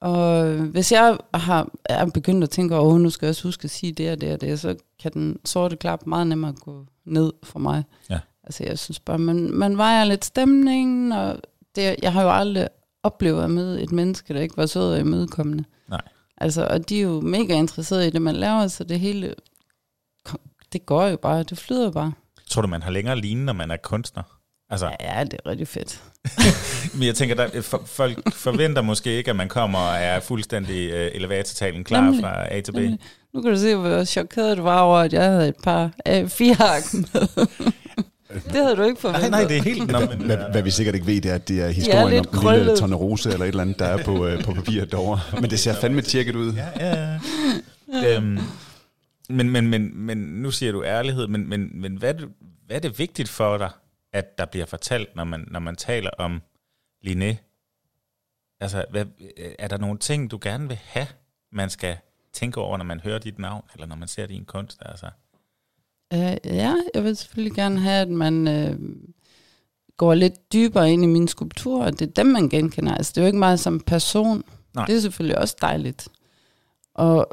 [0.00, 3.70] Og hvis jeg har, er begyndt at tænke, åh, nu skal jeg også huske at
[3.70, 7.32] sige det og det og det, så kan den sorte klap meget nemmere gå ned
[7.42, 7.84] for mig.
[8.10, 8.18] Ja.
[8.44, 11.40] Altså, jeg synes bare, man, man vejer lidt stemningen, og
[11.76, 12.68] det, jeg har jo aldrig
[13.02, 15.64] oplevet at møde et menneske, der ikke var sød og imødekommende.
[15.88, 16.00] Nej.
[16.36, 19.34] Altså, og de er jo mega interesserede i det, man laver, så det hele,
[20.72, 22.12] det går jo bare, det flyder bare.
[22.50, 24.37] Tror du, man har længere lignende, når man er kunstner?
[24.70, 26.02] Altså, Ja, det er rigtig fedt.
[26.94, 30.94] men jeg tænker, der, for, folk forventer måske ikke, at man kommer og er fuldstændig
[30.94, 32.22] uh, elevatortalen klar Nemlig.
[32.22, 32.74] fra A til B.
[32.74, 32.98] Nemlig.
[33.34, 36.30] Nu kan du se, hvor chokeret du var over, at jeg havde et par af
[36.30, 37.46] fire ark med.
[38.52, 39.30] det havde du ikke forventet.
[39.30, 39.90] Nej, nej, det er helt...
[39.90, 42.26] Nå, men, Hvad, hvad vi sikkert ikke ved, det er, at det er historien lidt
[42.26, 42.78] om en lille krøllet.
[42.78, 45.20] tonne rose eller et eller andet, der er på, øh, på papiret derovre.
[45.40, 46.52] Men det ser fandme tjekket ud.
[46.52, 47.18] Ja, ja.
[47.92, 48.16] ja.
[48.16, 48.38] øhm,
[49.28, 52.14] men, men, men, men nu siger du ærlighed, men, men, men hvad,
[52.66, 53.70] hvad er det vigtigt for dig,
[54.12, 56.42] at der bliver fortalt, når man, når man taler om
[57.06, 57.36] Linné?
[58.60, 59.04] Altså, hvad,
[59.58, 61.06] er der nogle ting, du gerne vil have,
[61.52, 61.96] man skal
[62.32, 64.78] tænke over, når man hører dit navn, eller når man ser din kunst?
[64.80, 65.06] Altså?
[66.14, 68.76] Uh, ja, jeg vil selvfølgelig gerne have, at man uh,
[69.96, 72.94] går lidt dybere ind i min skulptur, og det er dem, man genkender.
[72.94, 74.44] Altså, det er jo ikke meget som person.
[74.74, 74.86] Nej.
[74.86, 76.08] Det er selvfølgelig også dejligt.
[76.94, 77.28] Og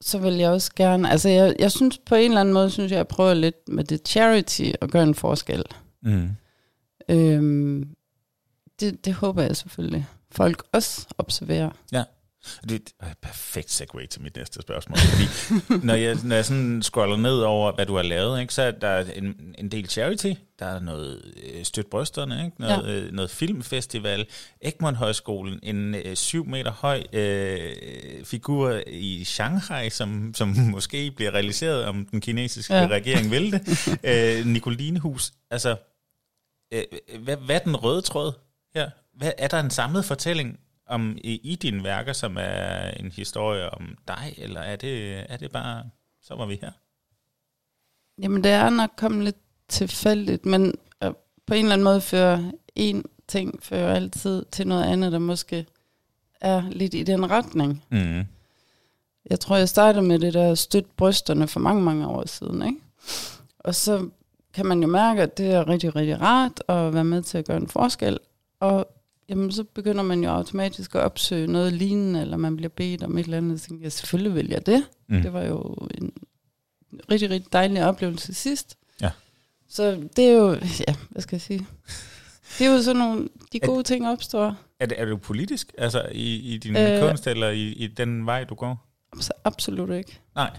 [0.00, 2.90] så vil jeg også gerne, altså jeg, jeg synes på en eller anden måde, synes
[2.90, 5.64] jeg, jeg prøver lidt med det charity at gøre en forskel.
[6.02, 6.28] Mm.
[7.08, 7.96] Øhm,
[8.80, 10.06] det, det håber jeg selvfølgelig.
[10.30, 11.70] Folk også observerer.
[12.68, 14.98] Det er et perfekt segue til mit næste spørgsmål.
[14.98, 15.24] Fordi
[15.86, 18.70] når jeg, når jeg sådan scroller ned over, hvad du har lavet, ikke, så er
[18.70, 20.32] der en, en del charity.
[20.58, 22.60] Der er noget øh, støt brysterne, ikke?
[22.60, 22.92] Noget, ja.
[22.92, 24.26] øh, noget filmfestival,
[24.62, 31.30] Egmont Højskolen, en øh, syv meter høj øh, figur i Shanghai, som, som måske bliver
[31.30, 32.80] realiseret, om den kinesiske ja.
[32.80, 32.88] Ja.
[32.88, 33.60] regering vil det.
[34.04, 35.32] Øh, Nicolinehus.
[35.50, 35.76] Altså,
[37.18, 38.32] hvad, hvad er den røde tråd
[38.74, 38.90] her?
[39.14, 43.70] Hvad, er der en samlet fortælling om i, i dine værker, som er en historie
[43.70, 45.84] om dig, eller er det, er det bare,
[46.22, 46.70] så var vi her?
[48.22, 49.36] Jamen, det er nok kommet lidt
[49.68, 51.10] tilfældigt, men øh,
[51.46, 55.66] på en eller anden måde fører en ting fører altid til noget andet, der måske
[56.40, 57.84] er lidt i den retning.
[57.90, 58.24] Mm.
[59.30, 62.62] Jeg tror, jeg startede med det der støt brysterne for mange, mange år siden.
[62.62, 62.78] Ikke?
[63.58, 64.08] Og så
[64.54, 67.44] kan man jo mærke, at det er rigtig, rigtig rart at være med til at
[67.44, 68.18] gøre en forskel.
[68.60, 68.88] Og
[69.28, 73.18] jamen så begynder man jo automatisk at opsøge noget lignende, eller man bliver bedt om
[73.18, 73.60] et eller andet.
[73.60, 74.84] Så tænkte jeg, selvfølgelig vil jeg det.
[75.08, 75.22] Mm.
[75.22, 76.12] Det var jo en
[77.10, 78.76] rigtig, rigtig dejlig oplevelse sidst.
[79.00, 79.10] Ja.
[79.68, 80.52] Så det er jo,
[80.88, 81.66] ja, hvad skal jeg sige?
[82.58, 84.56] Det er jo sådan nogle, de gode ting opstår.
[84.80, 87.00] Er, det, er du politisk, altså i, i din Øh.
[87.08, 88.86] kunst, eller i, i den vej, du går?
[89.20, 90.20] Så absolut ikke.
[90.34, 90.50] Nej.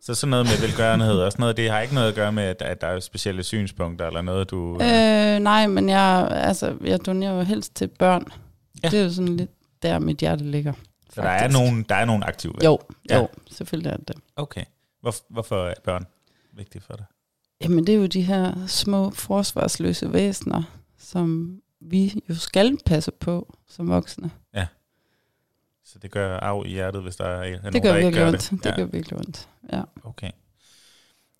[0.00, 2.42] Så sådan noget med velgørenhed og sådan noget, det har ikke noget at gøre med,
[2.42, 4.72] at, at der er specielle synspunkter, eller noget, du...
[4.82, 8.24] Øh, nej, men jeg, altså, jeg donerer jo helst til børn.
[8.32, 8.34] Ja.
[8.82, 8.88] Ja.
[8.90, 9.50] Det er jo sådan lidt
[9.82, 10.72] der, mit hjerte ligger.
[11.12, 11.58] så der er, faktisk.
[11.60, 12.64] nogen, der er nogen aktive valg.
[12.64, 12.78] Jo,
[13.10, 13.16] Ja.
[13.18, 14.16] jo, selvfølgelig er det.
[14.36, 14.64] Okay.
[15.00, 16.06] Hvor, hvorfor er børn
[16.52, 17.04] vigtigt for dig?
[17.62, 20.62] Jamen, det er jo de her små forsvarsløse væsener,
[20.98, 24.30] som vi jo skal passe på som voksne.
[25.92, 28.18] Så det gør af i hjertet, hvis der er, er nogen, Det gør der ikke
[28.18, 28.50] gør ondt.
[28.50, 28.64] det.
[28.64, 29.48] Det gør virkelig ondt.
[29.72, 29.82] Ja.
[30.04, 30.30] Okay.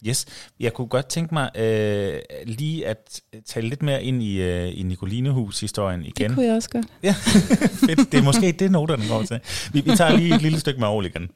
[0.06, 0.26] Yes.
[0.60, 4.82] Jeg kunne godt tænke mig øh, lige at tale lidt mere ind i, øh, i
[4.82, 6.28] Nicolinehus-historien igen.
[6.28, 6.86] Det kunne jeg også godt.
[7.02, 7.12] Ja,
[7.86, 8.12] fedt.
[8.12, 9.40] Det er måske det, noterne går til.
[9.72, 11.30] Vi, vi tager lige et lille stykke med igen.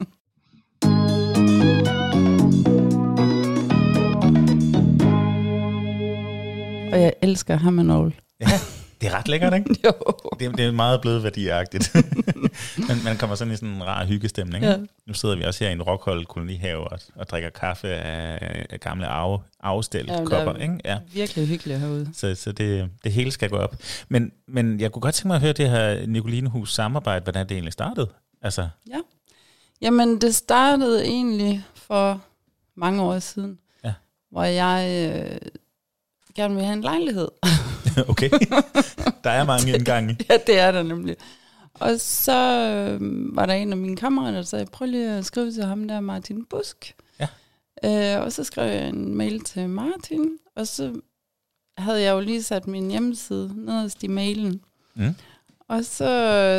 [6.93, 8.13] Og jeg elsker ham og.
[8.39, 8.45] Ja,
[9.03, 9.75] det er ret lækkert, ikke?
[9.85, 9.91] Jo.
[10.39, 11.95] Det, det er meget blevet værdiagtigt.
[12.87, 14.63] man, man kommer sådan i sådan en rar hyggestemning.
[14.63, 14.69] Ja.
[14.71, 14.77] Ja.
[15.07, 18.79] Nu sidder vi også her i en rockhold kolonihave og, og drikker kaffe af, af
[18.79, 20.37] gamle arve, afstel Ja, kopper.
[20.53, 20.79] er- Ikke?
[20.85, 20.97] Ja.
[21.13, 22.09] Virkelig hyggeligt herude.
[22.13, 23.75] Så, så det, det hele skal gå op.
[24.09, 27.55] Men, men jeg kunne godt tænke mig at høre det her Nicolinehus samarbejde, hvordan det
[27.55, 28.07] egentlig startede.
[28.41, 28.67] Altså,
[29.81, 32.21] Jamen, det startede egentlig for
[32.75, 33.93] mange år siden, Ja.
[34.31, 35.37] hvor jeg øh,
[36.35, 37.27] gerne ville have en lejlighed.
[38.09, 38.29] okay,
[39.23, 40.17] der er mange indgange.
[40.29, 41.15] ja, det er der nemlig.
[41.73, 42.99] Og så øh,
[43.35, 45.99] var der en af mine kammerater, der sagde, prøv lige at skrive til ham der,
[45.99, 46.95] Martin Busk.
[47.19, 47.27] Ja.
[48.17, 50.93] Øh, og så skrev jeg en mail til Martin, og så
[51.77, 54.61] havde jeg jo lige sat min hjemmeside nederst i mailen.
[54.95, 55.15] Mm.
[55.69, 56.09] Og så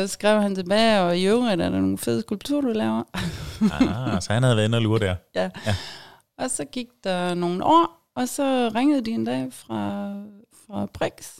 [0.01, 3.03] øh, skrev han tilbage, og i øvrigt er der nogle fede skulpturer, du laver.
[3.81, 5.49] Ah, så han havde været inde og lure der.
[6.37, 10.13] Og så gik der nogle år, og så ringede de en dag fra,
[10.67, 11.39] fra Brix,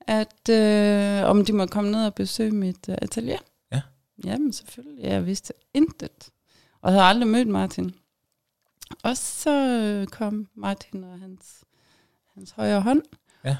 [0.00, 3.38] at øh, om de må komme ned og besøge mit øh, atelier.
[3.72, 3.80] Ja.
[4.24, 6.30] Jamen selvfølgelig, jeg vidste intet.
[6.82, 7.94] Og havde aldrig mødt Martin.
[9.02, 11.64] Og så øh, kom Martin og hans,
[12.34, 13.02] hans højre hånd.
[13.44, 13.56] Ja.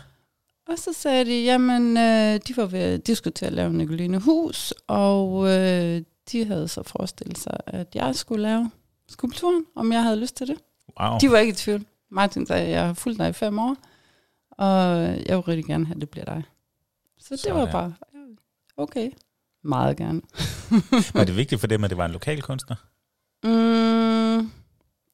[0.69, 4.75] Og så sagde de, jamen, øh, de var ved at diskutere at lave Nicoline Hus,
[4.87, 8.71] og øh, de havde så forestillet sig, at jeg skulle lave
[9.09, 10.59] skulpturen, om jeg havde lyst til det.
[11.01, 11.19] Wow.
[11.19, 11.87] De var ikke i tvivl.
[12.11, 13.77] Martin sagde, jeg har fulgt dig i fem år,
[14.51, 14.77] og
[15.27, 16.43] jeg vil rigtig gerne have, at det bliver dig.
[17.19, 17.73] Så det var Sådan.
[17.73, 18.19] bare, ja,
[18.77, 19.11] okay,
[19.63, 20.21] meget gerne.
[21.15, 22.77] Var det vigtigt for dem, at det var en lokal kunstner?
[23.45, 24.51] Mm,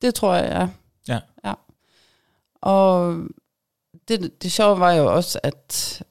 [0.03, 0.68] det tror jeg, ja.
[1.14, 1.20] Ja.
[1.45, 1.55] ja.
[2.55, 3.18] Og
[4.09, 6.03] det, det sjove var jo også, at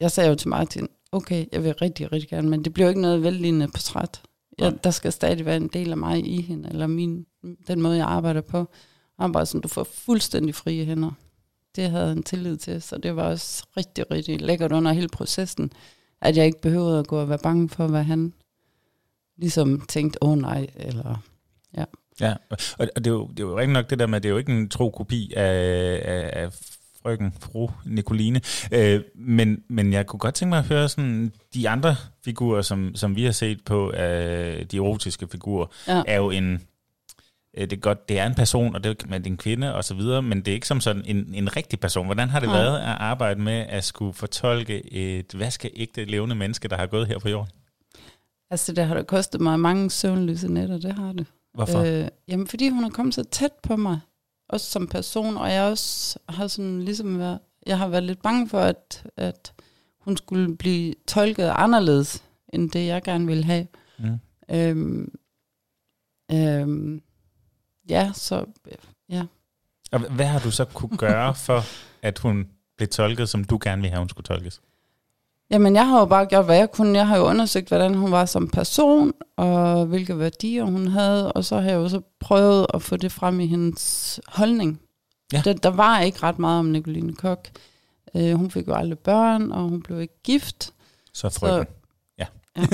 [0.00, 2.88] jeg sagde jo til Martin, okay, jeg vil rigtig, rigtig gerne, men det bliver jo
[2.88, 4.22] ikke noget vellignende portræt.
[4.58, 4.78] Jeg, Nej.
[4.84, 7.26] der skal stadig være en del af mig i hende, eller min,
[7.66, 8.68] den måde, jeg arbejder på.
[9.20, 11.10] Han bare sådan, du får fuldstændig frie hænder.
[11.76, 15.72] Det havde han tillid til, så det var også rigtig, rigtig lækkert under hele processen,
[16.20, 18.32] at jeg ikke behøvede at gå og være bange for, hvad han
[19.36, 21.22] ligesom tænkte, åh oh, nej, eller
[22.20, 22.58] Ja, og
[22.96, 24.30] og det er, jo, det er jo rigtig nok det der med, at det er
[24.32, 26.52] jo ikke en tro kopi af, af, af
[27.02, 28.40] frøken, fru Nicoline.
[28.72, 32.94] Øh, men, men jeg kunne godt tænke mig at høre sådan, de andre figurer, som,
[32.94, 36.02] som vi har set på, øh, de erotiske figurer, Ja.
[36.06, 36.62] er jo en,
[37.56, 39.74] det er godt, det er en person, og det er, men det er en kvinde
[39.74, 42.06] og så videre, men det er ikke som sådan en, en rigtig person.
[42.06, 42.58] Hvordan har det Nej.
[42.58, 47.18] været at arbejde med at skulle fortolke et vaskeægte levende menneske, der har gået her
[47.18, 47.52] på jorden?
[48.50, 51.26] Altså, det har da kostet mig mange søvnløse nætter, det har det.
[51.54, 51.78] Hvorfor?
[51.80, 54.00] Øh, Øh, jamen, fordi hun er kommet så tæt på mig,
[54.48, 58.48] også som person, og jeg også har sådan ligesom været, jeg har været lidt bange
[58.48, 59.52] for, at, at
[60.00, 63.66] hun skulle blive tolket anderledes, end det jeg gerne ville have.
[63.98, 64.18] mm.
[64.50, 65.12] Øhm,
[66.32, 67.02] øhm,
[67.88, 68.44] ja, så
[69.08, 69.22] ja.
[69.92, 71.62] Og hvad har du så kunne gøre for,
[72.02, 74.60] at hun blev tolket, som du gerne ville have, hun skulle tolkes?
[75.50, 76.98] Jamen, jeg har jo bare gjort, hvad jeg kunne.
[76.98, 81.44] Jeg har jo undersøgt, hvordan hun var som person, og hvilke værdier hun havde, og
[81.44, 84.80] så har jeg jo så prøvet at få det frem i hendes holdning.
[85.32, 85.42] Ja.
[85.44, 87.48] Der, der var ikke ret meget om Nicoline Kok.
[88.14, 90.72] Uh, hun fik jo aldrig børn, og hun blev ikke gift.
[91.12, 91.58] Så frøken.
[91.58, 91.77] Ja.
[92.58, 92.66] Ja.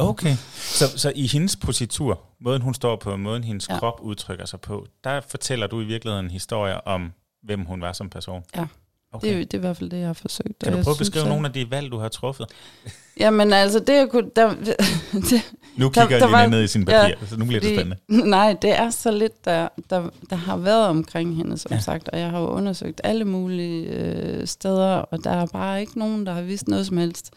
[0.10, 0.36] okay.
[0.56, 3.74] Så, så i hendes positur, måden hun står på, måden hendes ja.
[3.74, 3.80] Ja.
[3.80, 7.12] krop udtrykker sig på, der fortæller du i virkeligheden en historie om,
[7.42, 8.42] hvem hun var som person.
[9.12, 9.28] Okay.
[9.38, 10.58] Det, det er i hvert fald det, jeg har forsøgt.
[10.64, 12.46] Kan du prøve at synes, beskrive at- nogle af de valg, du har truffet?
[13.20, 14.30] Jamen altså, det jeg kunne...
[14.36, 14.54] Der,
[15.12, 17.60] det, Nu Der- kigger der Lina var- ned i sine ja, papirer, så nu bliver
[17.60, 17.96] det spændende.
[18.30, 21.76] Nej, det er så lidt, der, der, der har været omkring hende, som Ja.
[21.76, 21.80] ja.
[21.82, 22.08] sagt.
[22.08, 26.26] Og jeg har jo undersøgt alle mulige øh, steder, og der er bare ikke nogen,
[26.26, 27.30] der har vidst noget som helst.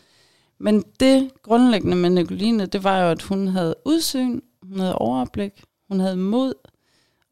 [0.60, 5.64] Men det grundlæggende med Nicoline, det var jo, at hun havde udsyn, hun havde overblik,
[5.88, 6.54] hun havde mod,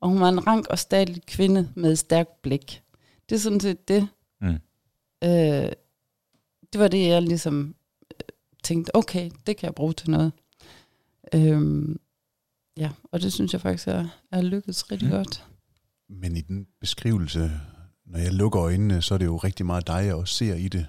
[0.02, 2.84] og hun var en rank og statlig kvinde med et stærkt blik.
[3.30, 4.08] Det er sådan set det.
[4.42, 4.48] Mm.
[5.24, 5.72] Øh,
[6.74, 7.76] det var det, jeg ligesom
[8.12, 8.28] øh,
[8.64, 10.32] tænkte, okay, det kan jeg bruge til noget.
[11.34, 12.00] Øhm,
[12.78, 15.14] ja, og det synes jeg faktisk er, er lykkedes rigtig Mm.
[15.14, 15.18] mm.
[15.18, 15.46] godt.
[16.10, 17.52] Men i den beskrivelse,
[18.06, 20.68] når jeg lukker øjnene, så er det jo rigtig meget dig, jeg også ser i
[20.68, 20.88] det.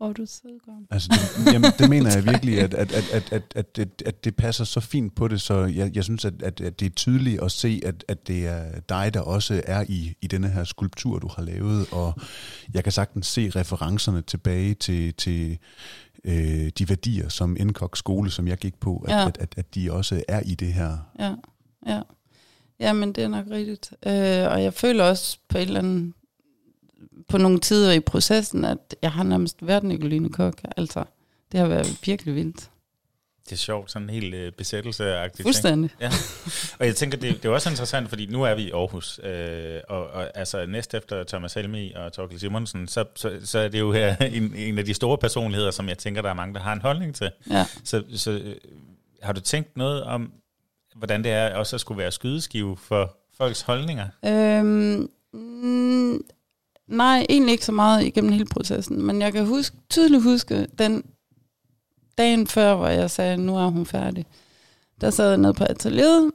[0.00, 3.42] Og du selv Altså, det, jamen, det mener jeg virkelig, at, at, at, at, at,
[3.54, 6.60] at, det, at det passer så fint på det, så jeg, jeg synes, at, at,
[6.60, 10.14] at det er tydeligt at se, at, at det er dig, der også er i,
[10.22, 12.14] i denne her skulptur, du har lavet, og
[12.74, 15.58] jeg kan sagtens se referencerne tilbage til, til
[16.24, 19.26] øh, de værdier, som NKOK skole, som jeg gik på, at, ja.
[19.26, 20.96] at, at, at de også er i det her.
[21.18, 21.34] Ja,
[21.86, 22.02] ja.
[22.80, 23.92] Jamen, det er nok rigtigt.
[24.06, 26.14] Øh, og jeg føler også på en eller anden
[27.28, 30.60] på nogle tider i processen, at jeg har nærmest været Nicoline Kok.
[30.76, 31.04] Altså,
[31.52, 32.70] det har været virkelig vildt.
[33.44, 35.44] Det er sjovt, sådan en helt øh, besættelseagtigt ting.
[35.44, 35.90] Fuldstændig.
[36.78, 39.80] Og jeg tænker, det, det er også interessant, fordi nu er vi i Aarhus, øh,
[39.88, 43.78] og, og altså næst efter Thomas Helmi og Torkel Simonsen, så, så, så er det
[43.78, 46.60] jo her en, en af de store personligheder, som jeg tænker, der er mange, der
[46.60, 47.30] har en holdning til.
[47.50, 47.66] Ja.
[47.84, 48.56] Så, så øh,
[49.22, 50.32] har du tænkt noget om,
[50.96, 54.08] hvordan det er også at skulle være skydeskive for folks holdninger?
[54.24, 56.20] Øhm, mm,
[56.88, 61.02] nej, egentlig ikke så meget igennem hele processen, men jeg kan huske, tydeligt huske den
[62.18, 64.26] dagen før, hvor jeg sagde, nu er hun færdig.
[65.00, 66.30] Der sad jeg nede på atelieret,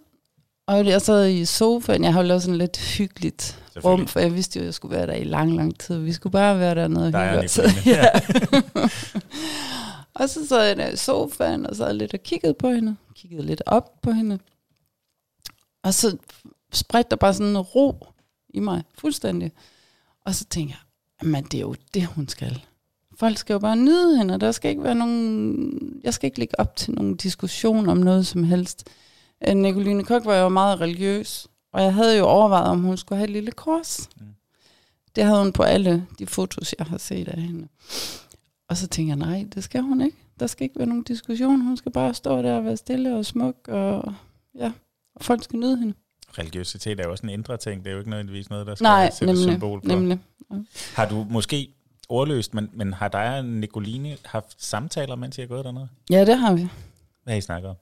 [0.67, 2.03] og jeg sad i sofaen.
[2.03, 4.95] Jeg har jo lavet sådan lidt hyggeligt rum, for jeg vidste jo, at jeg skulle
[4.95, 5.97] være der i lang, lang tid.
[5.97, 7.59] Vi skulle bare være dernede og Der hygge os.
[7.85, 8.05] Ja.
[10.23, 12.95] og så sad jeg der i sofaen, og sad lidt og kiggede på hende.
[13.15, 14.39] Kiggede lidt op på hende.
[15.83, 16.17] Og så
[16.73, 18.07] spredte der bare sådan en ro
[18.49, 19.51] i mig, fuldstændig.
[20.25, 22.61] Og så tænkte jeg, men det er jo det, hun skal.
[23.19, 26.01] Folk skal jo bare nyde hende, og der skal ikke være nogen...
[26.03, 28.87] Jeg skal ikke lægge op til nogen diskussion om noget som helst.
[29.47, 33.17] Øh, Nicoline Kok var jo meget religiøs, og jeg havde jo overvejet, om hun skulle
[33.17, 34.09] have et lille kors.
[34.19, 34.27] Mm.
[35.15, 37.67] Det havde hun på alle de fotos, jeg har set af hende.
[38.67, 40.17] Og så tænkte jeg, nej, det skal hun ikke.
[40.39, 41.61] Der skal ikke være nogen diskussion.
[41.61, 44.13] Hun skal bare stå der og være stille og smuk, og
[44.55, 44.71] ja,
[45.15, 45.93] og folk skal nyde hende.
[46.39, 48.83] Religiøsitet er jo også en indre ting, det er jo ikke nødvendigvis noget, der skal
[48.83, 49.87] Nej, sætte nemlig, symbol på.
[49.87, 50.19] nemlig.
[50.95, 51.73] Har du måske
[52.09, 55.87] ordløst, men, men har dig og Nicoline haft samtaler, mens I har gået dernede?
[56.09, 56.67] Ja, det har vi.
[57.23, 57.75] Hvad har I snakket om?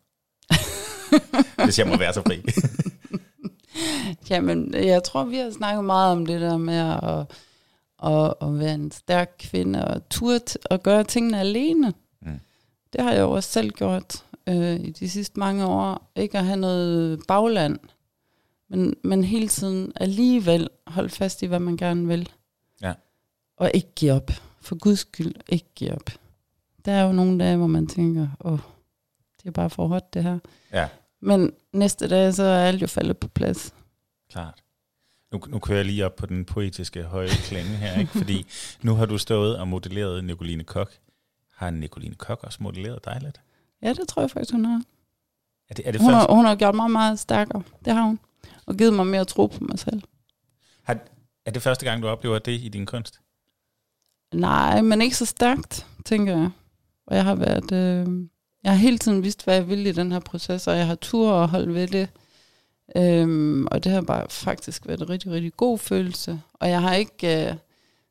[1.65, 2.41] Hvis jeg må være så fri.
[4.29, 7.19] Jamen, jeg tror, vi har snakket meget om det der med at,
[8.11, 11.93] at, at være en stærk kvinde og turde at gøre tingene alene.
[12.21, 12.39] Mm.
[12.93, 16.11] Det har jeg jo også selv gjort øh, i de sidste mange år.
[16.15, 17.79] Ikke at have noget bagland,
[18.71, 22.29] men, men hele tiden alligevel holde fast i, hvad man gerne vil.
[22.81, 22.93] Ja.
[23.57, 24.31] Og ikke give op.
[24.61, 26.09] For guds skyld, ikke give op.
[26.85, 28.59] Der er jo nogle dage, hvor man tænker, åh,
[29.37, 30.39] det er bare for hårdt det her.
[30.73, 30.87] Ja,
[31.19, 33.73] Men næste dag, så er alt jo faldet på plads.
[34.31, 34.63] klart.
[35.31, 38.11] Nu, nu kører jeg lige op på den poetiske høje klinge her, ikke?
[38.11, 38.45] fordi
[38.83, 40.91] nu har du stået og modelleret Nicoline Kok.
[41.55, 43.41] Har Nicoline Kok også modelleret dig lidt?
[43.81, 44.83] Ja, det tror jeg faktisk, hun har.
[45.69, 47.63] Er det, er det Hun først, har, hun har gjort mig meget stærkere.
[47.85, 48.19] Det har hun.
[48.65, 50.01] Og givet mig mere tro på mig selv.
[50.83, 50.97] har,
[51.45, 53.19] er det første gang, du oplever det i din kunst?
[54.33, 56.49] Nej, men ikke så stærkt, tænker jeg.
[57.07, 57.71] Og jeg har været...
[57.71, 58.27] Øh,
[58.63, 60.95] jeg har hele tiden vidst, hvad jeg ville i den her proces, og jeg har
[60.95, 62.09] tur og holde ved det.
[62.95, 66.41] Øhm, og det har bare faktisk været en rigtig, rigtig god følelse.
[66.53, 67.47] Og jeg har ikke...
[67.49, 67.55] Øh,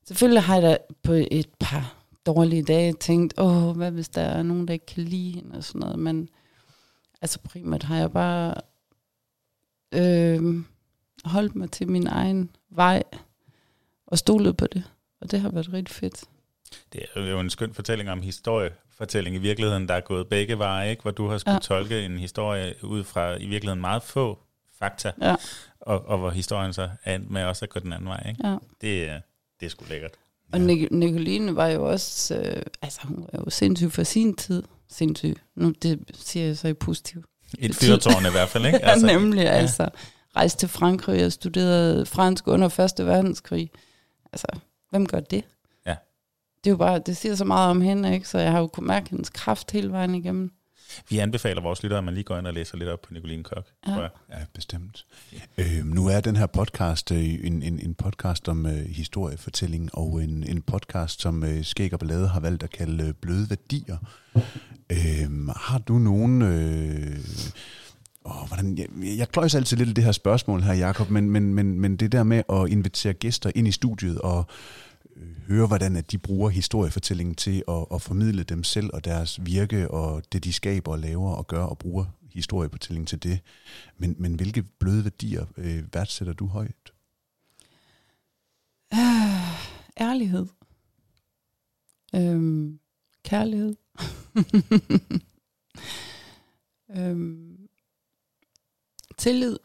[0.07, 1.95] selvfølgelig har jeg da på et par
[2.27, 5.65] dårlige dage tænkt, åh, hvad hvis der er nogen, der ikke kan lide hende og
[5.65, 5.99] sådan noget.
[5.99, 6.29] Men
[7.23, 8.55] altså primært har jeg bare
[9.93, 10.65] øh,
[11.25, 13.03] holdt mig til min egen vej
[14.07, 14.85] og stolet på det.
[15.21, 16.25] Og det har været rigtig fedt.
[16.93, 20.91] Det er jo en skøn fortælling om historiefortælling i virkeligheden, der er gået begge veje,
[20.91, 21.03] ikke?
[21.03, 21.57] hvor du har skulle ja.
[21.57, 21.61] Ja.
[21.61, 24.39] tolke en historie ud fra i virkeligheden meget få
[24.79, 25.37] fakta, Ja.
[25.81, 28.27] og, og hvor historien så er med også at gå den anden vej.
[28.29, 28.47] Ikke?
[28.49, 28.53] Ja.
[28.81, 29.23] Det,
[29.61, 30.13] det er sgu lækkert.
[30.53, 34.63] Og Nic- Nicoline var jo også, øh, altså hun var jo sindssyg for sin tid.
[34.89, 35.37] Sindssyg.
[35.55, 37.25] Nu det siger jeg så i positiv.
[37.59, 38.85] Et fyrtårn i hvert fald, ikke?
[38.91, 39.51] Altså, ja, nemlig, ja.
[39.51, 39.89] altså.
[40.37, 43.71] Rejste til Frankrig og studerede fransk under Første Verdenskrig.
[44.33, 44.47] Altså,
[44.91, 45.45] hvem gør det?
[45.87, 45.97] Ja.
[46.65, 48.29] Det er jo bare, det siger så meget om hende, ikke?
[48.29, 50.53] Så jeg har jo kunnet mærke hendes kraft hele vejen igennem.
[51.09, 53.43] Vi anbefaler vores lyttere, at man lige går ind og læser lidt op på Nicoline
[53.43, 53.67] Kok.
[53.87, 53.93] Ja.
[53.93, 54.11] tror jeg.
[54.31, 55.07] Ja, bestemt.
[55.59, 60.23] Øh, nu er den her podcast øh, en, en, en podcast om øh, historiefortælling, og
[60.23, 63.97] en, en podcast, som øh, Skæg og Ballade har valgt at kalde øh, Bløde Værdier.
[64.91, 66.43] Øh, har du nogen...
[66.43, 67.19] Øh,
[68.25, 68.87] åh, hvordan, jeg,
[69.19, 72.13] jeg kløjs altid lidt i det her spørgsmål her, Jakob, men, men, men, men det
[72.13, 74.47] der med at invitere gæster ind i studiet og
[75.17, 79.47] øh, høre, hvordan at de bruger historiefortællingen til at, at formidle dem selv og deres
[79.47, 83.41] virke og det, de skaber og laver og gør og bruger historiefortællingen til det.
[83.99, 86.93] Men, men hvilke bløde værdier øh, værdsætter du højt?
[88.95, 89.01] Øh,
[90.01, 90.47] ærlighed.
[92.15, 92.79] Øhm,
[93.25, 93.77] kærlighed.
[96.97, 97.69] øhm,
[99.19, 99.59] tillid.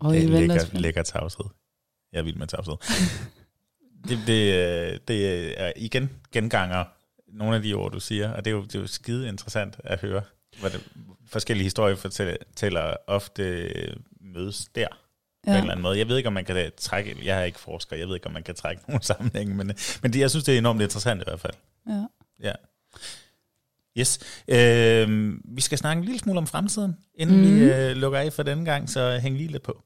[0.00, 1.44] Og Det er lækker, lækker tavshed.
[2.12, 2.74] Jeg er vild med tavshed.
[4.08, 6.84] det, det, øh, det er igen genganger
[7.26, 9.80] nogle af de ord, du siger, og det er jo, det er jo skide interessant
[9.84, 10.22] at høre,
[10.60, 10.88] hvad det,
[11.26, 13.70] forskellige historiefortællere ofte
[14.20, 14.88] mødes der.
[15.52, 15.98] På en eller anden måde.
[15.98, 18.32] Jeg ved ikke, om man kan trække, jeg er ikke forsker, jeg ved ikke, om
[18.32, 19.72] man kan trække nogen sammenhæng, men,
[20.02, 21.52] men det, jeg synes, det er enormt interessant i hvert fald.
[21.88, 22.04] Ja.
[22.42, 22.52] Ja.
[23.98, 24.18] Yes.
[24.48, 27.42] Øh, vi skal snakke en lille smule om fremtiden, inden mm.
[27.42, 27.62] vi Mhm.
[27.62, 29.82] øh, lukker af for denne gang, så hæng lige lidt på.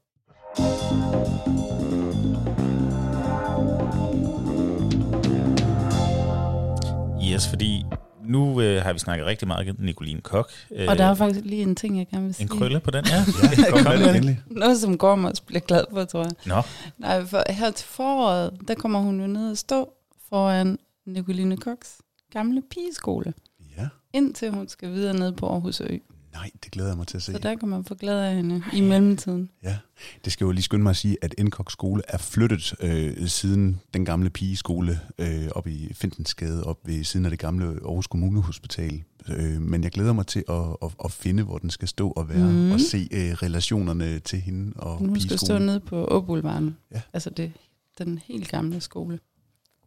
[7.31, 7.85] Yes, fordi
[8.25, 10.51] nu øh, har vi snakket rigtig meget om Nicoline Kok.
[10.71, 12.43] Øh, Og der er faktisk lige en ting, jeg gerne vil sige.
[12.43, 13.15] en krølle på den, ja.
[13.57, 14.37] Ja, kom med det.
[14.47, 16.31] Noget, som Gorm også bliver glad for, tror jeg.
[16.45, 16.61] Nå,
[16.97, 19.93] Nej, for her til foråret, der kommer hun jo ned og stå
[20.29, 21.97] foran Nicoline Koks
[22.31, 23.33] gamle pigeskole,
[23.77, 25.97] Ja, indtil hun skal videre ned på Aarhus Ø.
[26.33, 27.31] nej, det glæder jeg mig til at se.
[27.31, 29.49] Så der kan man få glæde af hende i mellemtiden.
[29.63, 29.77] Ja,
[30.25, 33.81] det skal jo lige skynde mig at sige, at Indkok skole er flyttet øh, siden
[33.93, 39.03] den gamle pigeskole øh, op i Fintensgade, op ved siden af det gamle Aarhus Kommunehospital.
[39.29, 42.29] Øh, men jeg glæder mig til at, at, at finde, hvor den skal stå og
[42.29, 42.71] være, mm.
[42.71, 46.77] og se øh, relationerne til hende og Hun skal stå nede på Åbulvaren.
[46.91, 47.01] Ja.
[47.13, 47.51] Altså det,
[47.97, 49.19] den helt gamle skole.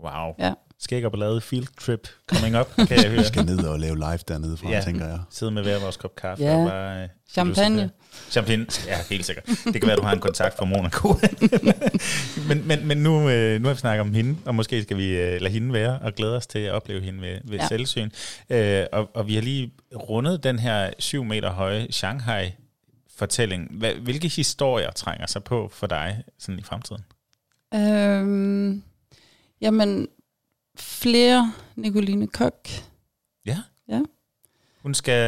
[0.00, 0.34] wow.
[0.38, 0.54] Ja.
[0.80, 3.18] Skæg og ballade field trip coming up, kan jeg høre.
[3.18, 4.80] Vi skal ned og lave live dernede fra, Ja.
[4.84, 5.20] tænker jeg.
[5.30, 6.44] Sidde med hver vores kop kaffe.
[6.44, 6.56] Ja.
[6.56, 7.90] Og bare, øh, Champagne.
[8.30, 9.44] Champagne, ja, helt sikkert.
[9.46, 11.14] Det kan være, du har en kontakt fra Monaco.
[12.48, 15.06] men men, men nu, øh, nu har vi snakket om hende, og måske skal vi
[15.08, 17.66] øh, lade hende være, og glæde os til at opleve hende ved, ved ja.
[17.68, 18.10] Selvsyn.
[18.50, 23.68] Øh, og, og vi har lige rundet den her syv meter høje Shanghai-fortælling.
[23.70, 27.04] Hvad, hvilke historier trænger sig på for dig sådan i fremtiden?
[27.74, 28.82] Øhm,
[29.60, 30.08] jamen,
[30.80, 32.68] flere Nicoline Kok.
[33.46, 33.58] Ja.
[33.88, 34.00] Ja.
[34.82, 35.20] Hun skal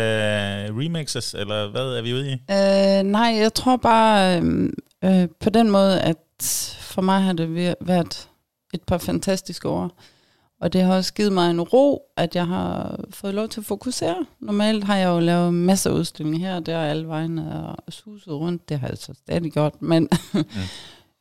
[0.73, 2.33] remixes, eller hvad er vi ude i?
[2.33, 4.71] Øh, nej, jeg tror bare øh,
[5.05, 6.17] øh, på den måde, at
[6.81, 8.29] for mig har det væ- været
[8.75, 9.91] et par fantastiske år.
[10.61, 13.67] Og det har også givet mig en ro, at jeg har fået lov til at
[13.67, 14.27] fokusere.
[14.41, 18.33] Normalt har jeg jo lavet masser af udstillinger her og der, alle vegne og suset
[18.33, 18.69] rundt.
[18.69, 20.45] Det har jeg så stadig gjort, men mm.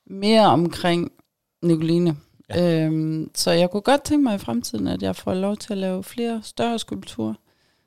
[0.24, 1.12] mere omkring
[1.64, 2.16] Nicoline.
[2.50, 2.84] Ja.
[2.86, 5.78] Øhm, så jeg kunne godt tænke mig i fremtiden, at jeg får lov til at
[5.78, 7.34] lave flere større skulpturer,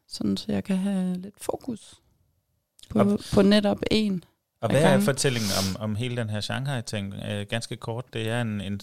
[0.08, 1.94] sådan så jeg kan have lidt fokus
[2.90, 4.24] på, Og- på netop en.
[4.62, 5.02] Og hvad er gangen.
[5.04, 7.14] fortællingen om, om hele den her Shanghai-ting?
[7.30, 8.80] Øh, ganske kort, det er en, en,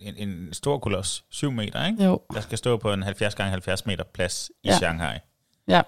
[0.00, 2.04] en, en stor koloss, 7 meter, ikke?
[2.04, 4.76] Jo, der skal stå på en 70 gange 70 meter plads i ja.
[4.76, 5.18] Shanghai.
[5.68, 5.82] ja.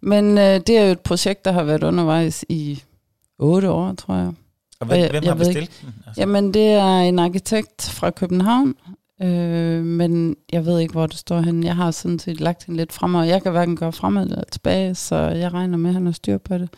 [0.00, 2.82] Men øh, det er jo et projekt, der har været undervejs i
[3.38, 4.32] otte år, tror jeg.
[4.82, 5.94] Og hvem, jeg- hvem jeg har bestilt den?
[6.06, 8.74] Altså, Jamen, det er en arkitekt fra København,
[9.22, 11.66] øh, men jeg ved ikke, hvor det står henne.
[11.66, 14.44] Jeg har sådan set lagt hende lidt frem, og jeg kan hverken gøre fremad eller
[14.52, 16.68] tilbage, så jeg regner med, at han har styr på det.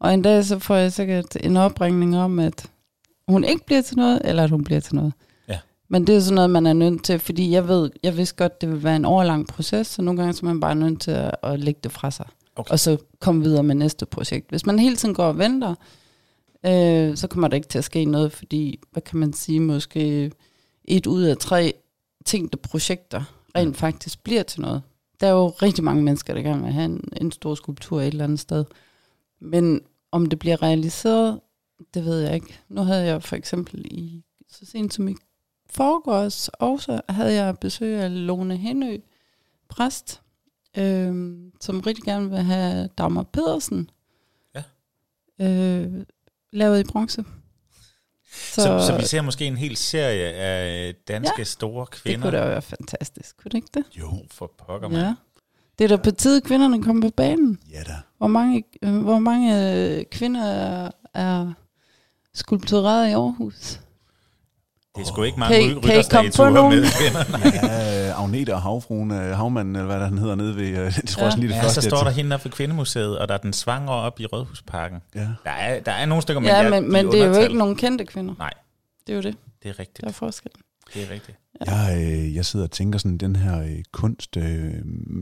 [0.00, 2.66] Og en dag så får jeg sikkert en opringning om, at
[3.28, 5.12] hun ikke bliver til noget, eller at hun bliver til noget.
[5.48, 5.58] Ja.
[5.90, 8.60] Men det er sådan noget, man er nødt til, fordi jeg ved, jeg vidste godt,
[8.60, 11.10] det vil være en overlang proces, så nogle gange så er man bare nødt til
[11.10, 12.26] at, at lægge det fra sig.
[12.56, 12.70] Okay.
[12.72, 14.50] Og så komme videre med næste projekt.
[14.50, 15.74] Hvis man hele tiden går og venter,
[16.66, 20.32] øh, så kommer der ikke til at ske noget, fordi, hvad kan man sige, måske
[20.84, 21.72] et ud af tre
[22.24, 23.24] tænkte projekter
[23.56, 24.82] rent faktisk bliver til noget.
[25.20, 28.06] Der er jo rigtig mange mennesker, der gerne vil have en, en stor skulptur et
[28.06, 28.64] eller andet sted.
[29.40, 29.80] Men
[30.12, 31.40] om det bliver realiseret,
[31.94, 32.60] det ved jeg ikke.
[32.68, 35.14] Nu havde jeg for eksempel i så sent som i
[35.70, 38.98] forgårs også, havde jeg besøg af Lone Henø,
[39.68, 40.22] præst,
[40.78, 43.90] øh, som rigtig gerne vil have Dagmar Pedersen
[44.54, 44.62] Ja.
[45.40, 46.04] øh,
[46.52, 47.24] lavet i bronze.
[48.32, 52.30] så, så, så vi ser måske en hel serie af danske ja, store det kvinder.
[52.30, 53.84] kunne da være fantastisk, kunne det ikke det?
[53.98, 55.02] Jo, For pokker, mand.
[55.02, 55.14] Ja.
[55.78, 57.58] Det er da på tide, kvinderne kommer på banen.
[57.72, 57.96] ja da.
[58.18, 61.52] Hvor mange, øh, hvor mange øh, kvinder er, er
[62.34, 63.80] skulptureret i Aarhus?
[64.98, 66.72] Det er sgu ikke Kan mange ry- kan I komme på nogen?
[67.62, 70.96] Ja, øh, Agnete og Havfruen, øh, Havmanden, eller hvad der den hedder nede ved, øh,
[70.96, 71.40] det tror jeg Ja.
[71.40, 71.82] lige det Ja, første.
[71.82, 74.98] så står der hende der for Kvindemuseet, og der er den svanger op i Rådhusparken.
[75.14, 75.20] Ja.
[75.44, 77.34] Der er, der er nogle stykker, men, Ja, jeg- men, de men det er jo
[77.38, 78.34] ikke nogen kendte kvinder.
[78.38, 78.50] Nej,
[79.06, 80.00] Det er jo det, det er rigtigt.
[80.00, 80.50] der er forskel.
[80.94, 81.38] Det er rigtigt.
[81.66, 84.72] Jeg, øh, jeg sidder og tænker sådan, den her øh, kunst, øh,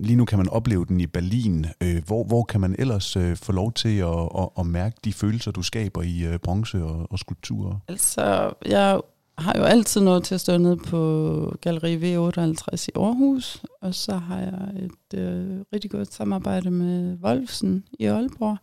[0.03, 1.66] lige nu kan man opleve den i Berlin.
[1.83, 5.12] Øh, hvor, hvor kan man ellers øh, få lov til at, at, at mærke de
[5.12, 7.79] følelser, du skaber i øh, bronze og, og skulpturer?
[7.89, 9.01] Altså, jeg
[9.39, 14.16] har jo altid noget til at stå nede på Galeri V58 i Aarhus, og så
[14.16, 18.59] har jeg et øh, rigtig godt samarbejde med Wolfsen i Aalborg.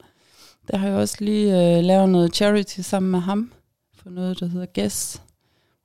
[0.71, 3.51] Der har jeg også lige øh, lavet noget charity sammen med ham,
[3.95, 5.21] for noget, der hedder Gæs,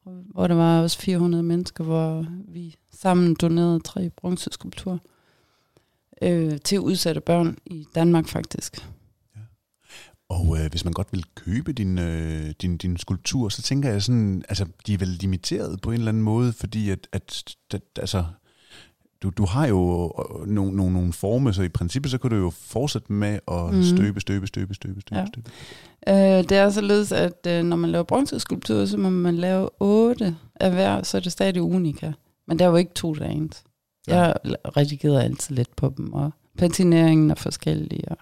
[0.04, 4.98] hvor der var også 400 mennesker, hvor vi sammen donerede tre bronzeskulpturer
[6.22, 8.88] øh, til udsatte børn i Danmark faktisk.
[10.28, 14.02] Og øh, hvis man godt vil købe din, øh, din, din skulptur, så tænker jeg
[14.02, 17.82] sådan, altså de er vel limiteret på en eller anden måde, fordi at, at, at
[17.98, 18.24] altså,
[19.22, 22.36] du, du har jo øh, nogle, nogle, nogle former, så i princippet så kan du
[22.36, 23.82] jo fortsætte med at mm.
[23.82, 25.26] støbe, støbe, støbe, støbe, støbe, Ja.
[25.26, 25.50] støbe.
[26.08, 30.36] Øh, det er således, at øh, når man laver bronzeskulpturer, så må man lave otte
[30.54, 32.12] af hver, så er det stadig unika.
[32.46, 33.62] Men der er jo ikke to, der er ens.
[34.06, 34.34] Jeg
[34.76, 38.04] redigerer altid lidt på dem, og patineringen er forskellig.
[38.10, 38.16] Og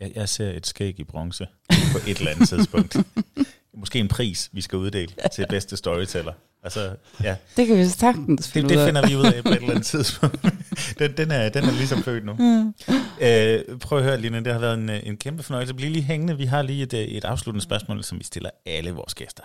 [0.00, 1.46] Jeg, jeg ser et skæg i bronze
[1.92, 2.96] på et eller andet tidspunkt.
[3.80, 6.32] Måske en pris, vi skal uddele til bedste storyteller.
[6.62, 8.86] Altså, ja, det kan vi sagtens det, finde det af.
[8.86, 10.42] finder vi ud af på et eller andet tidspunkt.
[10.98, 12.32] Den, den, er, den er ligesom født nu.
[12.32, 12.74] Mm.
[13.20, 15.74] Øh, prøv at høre, Line, det har været en, øh, en kæmpe fornøjelse.
[15.74, 16.36] Bliv lige hængende.
[16.36, 19.42] Vi har lige et, øh, et afsluttende spørgsmål, som vi stiller alle vores gæster.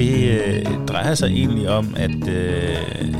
[0.00, 3.14] Det øh, drejer sig egentlig om, at øh,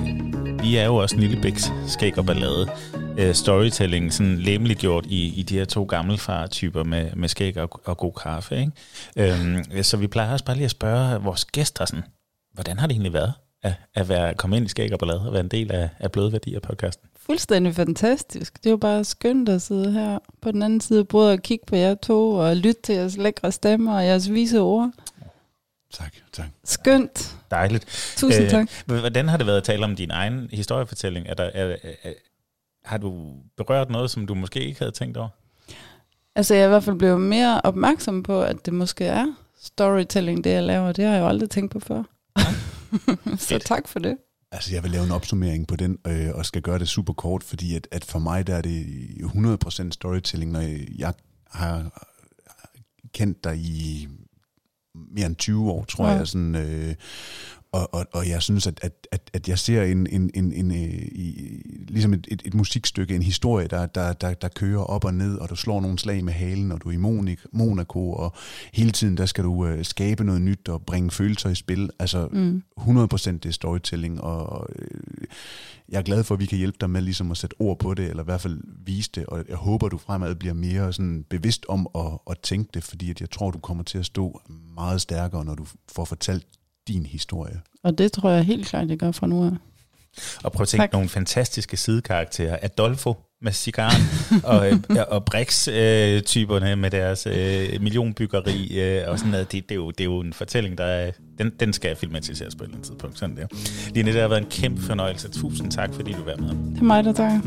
[0.62, 2.70] vi er jo også en lille bæks skæg og ballade.
[3.18, 7.96] Øh, storytelling sådan lemliggjort i, i de her to gammelfar-typer med, med skæg og, og
[7.96, 8.60] god kaffe.
[8.60, 8.72] Ikke?
[9.16, 12.04] Øhm, så vi plejer også bare lige at spørge vores gæster, sådan,
[12.54, 15.32] hvordan har det egentlig været at, at være, komme ind i skæg og ballade og
[15.32, 17.08] være en del af, af Bløde Værdier podcasten?
[17.16, 18.58] Fuldstændig fantastisk.
[18.58, 21.42] Det er jo bare skønt at sidde her på den anden side af bordet og
[21.42, 24.90] kigge på jer to, og lytte til jeres lækre stemmer og jeres vise ord.
[25.92, 26.48] Tak, tak.
[26.64, 27.36] Skønt.
[27.50, 28.14] Dejligt.
[28.16, 28.68] Tusind Øh, tak.
[28.86, 31.26] Hvordan har det været at tale om din egen historiefortælling?
[31.28, 32.12] Er der, er, er,
[32.84, 35.28] har du berørt noget, som du måske ikke havde tænkt over?
[36.34, 39.26] Altså, jeg er i hvert fald blevet mere opmærksom på, at det måske er
[39.62, 40.92] storytelling, det jeg laver.
[40.92, 42.02] Det har jeg jo aldrig tænkt på før.
[43.38, 43.64] Så Fedt.
[43.64, 44.16] tak for det.
[44.52, 47.42] Altså, jeg vil lave en opsummering på den, øh, og skal gøre det super kort,
[47.42, 48.86] fordi at, at for mig der er det
[49.84, 51.12] 100% storytelling, når jeg, jeg
[51.50, 52.02] har
[53.14, 54.08] kendt dig i
[54.94, 56.12] mere end 20 år, tror Ja.
[56.12, 56.26] jeg.
[56.28, 56.94] Sådan, øh,
[57.72, 60.70] og, og, og jeg synes, at, at, at, at jeg ser en, en, en, en,
[60.70, 65.04] øh, i, ligesom et, et, et musikstykke, en historie, der, der, der, der kører op
[65.04, 68.12] og ned, og du slår nogle slag med halen, og du er i Monik, Monaco,
[68.12, 68.34] og
[68.72, 71.90] hele tiden der skal du øh, skabe noget nyt og bringe følelser i spil.
[71.98, 72.62] Altså Mm.
[72.78, 74.88] 100% det er storytelling, og øh,
[75.88, 77.94] jeg er glad for, at vi kan hjælpe dig med ligesom at sætte ord på
[77.94, 81.24] det, eller i hvert fald vise det, og jeg håber, du fremad bliver mere sådan
[81.28, 84.40] bevidst om at, at tænke det, fordi at jeg tror, du kommer til at stå
[84.74, 86.46] meget stærkere, når du får fortalt
[86.88, 87.60] din historie.
[87.84, 89.50] Og det tror jeg helt klart, jeg gør fra nu af.
[90.44, 90.92] Og prøv at tænke Tak.
[90.92, 92.58] nogle fantastiske sidekarakterer.
[92.62, 94.02] Adolfo med cigaren,
[94.52, 94.76] og, øh,
[95.08, 99.52] og Brix-typerne med deres øh, millionbyggeri øh, og sådan noget.
[99.52, 102.54] Det, det, er jo, det er jo en fortælling, der er, den, den skal filmatiseres
[102.54, 103.18] på et eller andet tidspunkt.
[103.18, 103.46] Sådan der.
[103.94, 105.28] Line, det har været en kæmpe fornøjelse.
[105.28, 106.48] Tusind tak, fordi du var med.
[106.48, 107.40] Det er mig, der takker.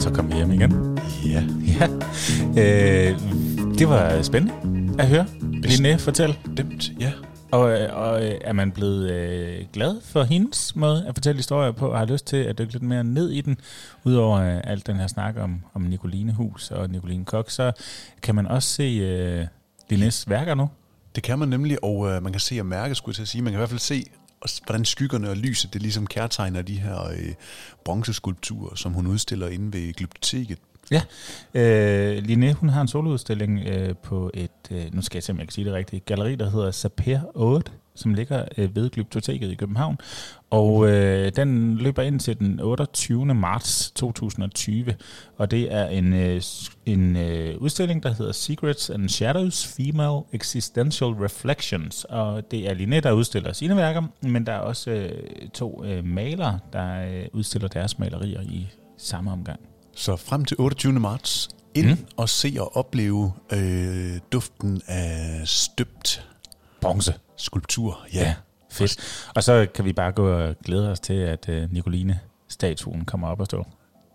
[0.00, 0.98] Så kom vi hjem igen.
[1.26, 1.44] Ja.
[1.80, 1.88] Ja.
[2.58, 3.18] Øh,
[3.78, 4.54] det var spændende
[4.98, 5.26] at høre.
[5.40, 6.38] Line, fortæl.
[6.54, 7.12] Stemt, ja.
[7.50, 11.72] Og, øh, og øh, er man blevet øh, glad for hendes måde at fortælle historier
[11.72, 13.56] på, og har lyst til at dykke lidt mere ned i den,
[14.04, 17.72] udover øh, alt den her snak om, om Nicoline Hus og Nicoline Kok, så
[18.22, 19.46] kan man også se øh,
[19.90, 20.68] Lines værker nu.
[21.14, 23.28] Det kan man nemlig, og øh, man kan se og mærke, skulle jeg til at
[23.28, 23.42] sige.
[23.42, 24.04] Man kan i hvert fald se,
[24.66, 27.34] hvordan skyggerne og lyset, det ligesom kærtegner de her øh,
[27.84, 30.58] bronzeskulpturer, som hun udstiller inde ved Glyptoteket.
[30.90, 31.02] Ja,
[31.54, 35.38] Øh, Line, hun har en soloudstilling øh, på et, øh, nu skal jeg se, om
[35.38, 39.50] jeg kan sige det rigtigt, galleri, der hedder Saper 8, som ligger øh, ved Glyptoteket
[39.50, 39.98] i København.
[40.50, 43.34] Og øh, den løber ind til den 28.
[43.34, 44.94] marts 2020,
[45.36, 46.42] og det er en, øh,
[46.86, 53.00] en øh, udstilling, der hedder Secrets and Shadows Female Existential Reflections, og det er Line,
[53.00, 57.68] der udstiller sine værker, men der er også øh, to øh, malere, der øh, udstiller
[57.68, 58.68] deres malerier i
[58.98, 59.60] samme omgang.
[59.96, 60.92] Så frem til 28.
[60.92, 61.96] marts, ind Mm.
[62.16, 66.28] og se og opleve øh, duften af støbt
[66.80, 67.14] Bronze.
[67.36, 68.06] skulptur.
[68.14, 68.34] Ja, Ja.
[68.72, 69.26] Fedt.
[69.34, 73.40] Og så kan vi bare gå og glæde os til, at uh, Nicoline-statuen kommer op
[73.40, 73.66] og stå.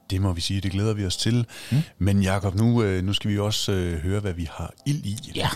[0.09, 1.45] Det må vi sige, det glæder vi os til.
[1.71, 1.77] Mm.
[1.99, 5.31] Men Jakob, nu, øh, nu skal vi også øh, høre, hvad vi har ild i.
[5.35, 5.49] Ja.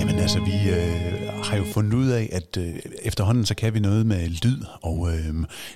[0.00, 3.80] Jamen altså, vi øh, har jo fundet ud af, at øh, efterhånden så kan vi
[3.80, 5.34] noget med lyd, og øh,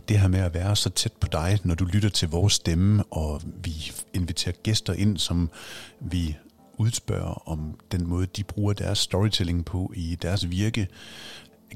[0.08, 3.04] det her med at være så tæt på dig, når du lytter til vores stemme,
[3.10, 5.50] og vi inviterer gæster ind, som
[6.00, 6.36] vi
[6.78, 10.88] udspørger om den måde, de bruger deres storytelling på i deres virke.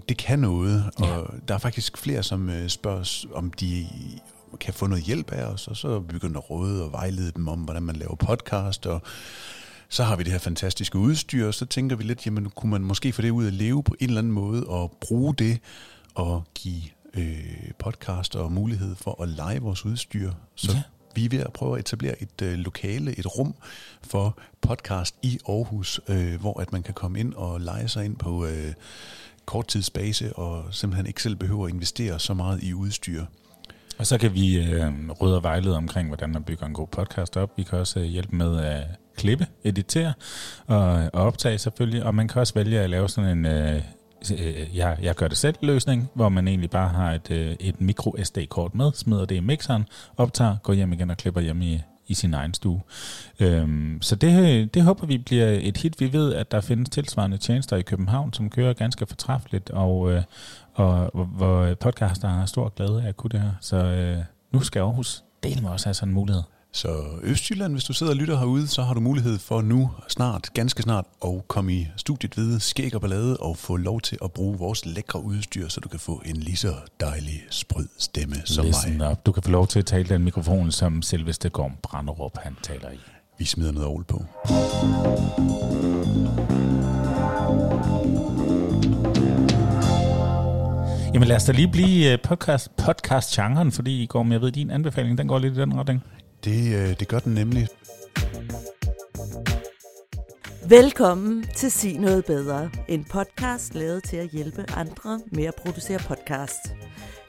[0.09, 1.39] Det kan noget, og ja.
[1.49, 3.87] der er faktisk flere, som øh, spørger, om de
[4.61, 7.59] kan få noget hjælp af os, og så begynder at råde og vejlede dem om,
[7.59, 9.03] hvordan man laver podcast, og
[9.89, 12.83] så har vi det her fantastiske udstyr, og så tænker vi lidt, jamen kunne man
[12.83, 15.59] måske få det ud at leve på en eller anden måde, og bruge det,
[16.15, 16.83] og give
[17.15, 20.33] øh, podcast og mulighed for at lege vores udstyr.
[20.55, 20.83] Så ja.
[21.15, 23.55] vi er ved at prøve at etablere et øh, lokale, et rum
[24.03, 28.17] for podcast i Aarhus, øh, hvor at man kan komme ind og lege sig ind
[28.17, 28.73] på øh,
[29.45, 33.25] korttidsbase, og simpelthen ikke selv behøver at investere så meget i udstyr.
[33.99, 37.37] Og så kan vi øh, rydde og vejlede omkring, hvordan man bygger en god podcast
[37.37, 37.53] op.
[37.57, 38.85] Vi kan også øh, hjælpe med at
[39.17, 40.13] klippe, editere
[40.67, 42.05] og, og optage selvfølgelig.
[42.05, 43.83] Og man kan også vælge at lave sådan en, øh,
[44.33, 47.81] øh jeg, jeg gør det selv løsning, hvor man egentlig bare har et, øh, et
[47.81, 49.87] micro SD-kort med, smider det i mixeren,
[50.17, 52.81] optager, går hjem igen og klipper hjem i, i sin egen stue.
[53.41, 56.01] Øhm, så det, det håber vi bliver et hit.
[56.01, 60.23] Vi ved, at der findes tilsvarende tjenester i København, som kører ganske fortræffeligt, og, øh,
[60.75, 63.53] og hvor podcaster har stor glæde af at kunne det her.
[63.61, 64.19] Så øh,
[64.53, 66.43] nu skal Aarhus dele med os have sådan en mulighed.
[66.77, 70.51] Så Østjylland, hvis du sidder og lytter herude, så har du mulighed for nu snart,
[70.55, 74.33] ganske snart, at komme i studiet ved Skæg og Ballade og få lov til at
[74.33, 78.67] bruge vores lækre udstyr, så du kan få en lige så dejlig sprød stemme som
[78.67, 79.11] Listen mig.
[79.11, 79.27] Up.
[79.27, 82.91] Du kan få lov til at tale den mikrofon, som selveste Gorm Branderup han taler
[82.91, 82.99] i.
[83.39, 84.25] Vi smider noget ovl på.
[91.15, 95.19] Jamen lad os da lige blive øh, podcast, podcast-genren, fordi Gorm, jeg ved, din anbefaling,
[95.19, 96.03] den går lidt i den retning.
[96.47, 97.69] Det, øh, det gør den nemlig.
[100.69, 105.99] Velkommen til Sig Noget Bedre, en podcast lavet til at hjælpe andre med at producere
[105.99, 106.75] podcast.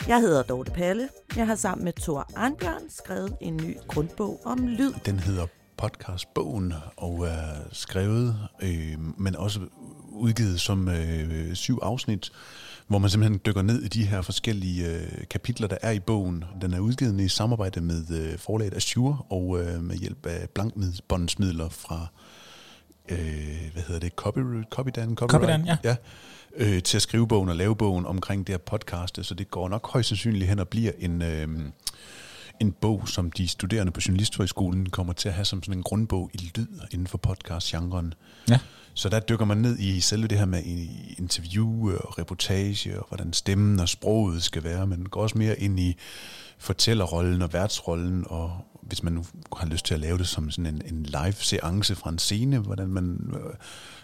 [0.08, 1.10] Jeg hedder Dorte Palle.
[1.36, 4.94] Jeg har sammen med Thor Arnbjørn skrevet en ny grundbog om lyd.
[5.06, 5.48] Den hedder
[5.78, 9.60] Podcastbogen og er skrevet, øh, men også
[10.12, 12.32] udgivet som øh, syv afsnit,
[12.88, 16.44] hvor man simpelthen dykker ned i de her forskellige øh, kapitler, der er i bogen.
[16.62, 21.70] Den er udgivet i samarbejde med øh, forlaget Azure og øh, med hjælp af blankbåndsmidler
[21.70, 22.08] fra,
[23.10, 25.16] øh, hvad hedder det, Copy, Copydan?
[25.16, 25.78] Copydan, ja.
[25.84, 25.96] ja
[26.58, 29.70] øh, til at skrive bogen og lave bogen omkring det her podcast, så det går
[29.70, 31.22] nok højst sandsynligt hen og bliver en...
[31.22, 31.48] Øh,
[32.60, 36.30] en bog, som de studerende på Journalisthøjskolen kommer til at have som sådan en grundbog
[36.34, 38.14] i lyd inden for podcast-genren.
[38.50, 38.60] Ja.
[38.94, 40.64] Så der dykker man ned i selve det her med
[41.18, 45.80] interview og reportage, og hvordan stemmen og sproget skal være, men går også mere ind
[45.80, 45.98] i
[46.58, 48.52] fortællerrollen og værtsrollen, og
[48.88, 49.26] hvis man nu
[49.58, 52.58] har lyst til at lave det som sådan en, en live seance fra en scene,
[52.58, 53.54] hvordan man øh,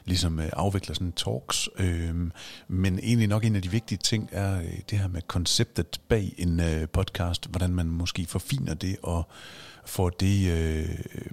[0.06, 1.70] ligesom øh, afvikler sådan talks.
[1.80, 2.16] Øh,
[2.68, 6.34] men egentlig nok en af de vigtige ting er øh, det her med konceptet bag
[6.38, 9.28] en øh, podcast, hvordan man måske forfiner det og
[9.86, 11.32] får det øh, øh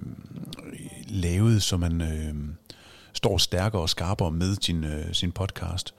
[1.07, 2.35] lavet, så man øh,
[3.13, 5.93] står stærkere og skarpere med sin, øh, sin podcast.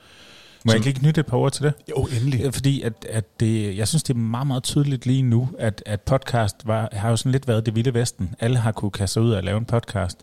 [0.64, 1.74] Må jeg ikke knytte et par ord til det?
[1.90, 2.54] Jo, endelig.
[2.54, 6.00] Fordi at, at det, jeg synes, det er meget, meget tydeligt lige nu, at, at
[6.00, 8.34] podcast var, har jo sådan lidt været det vilde vesten.
[8.40, 10.18] Alle har kunne kaste ud og lave en podcast.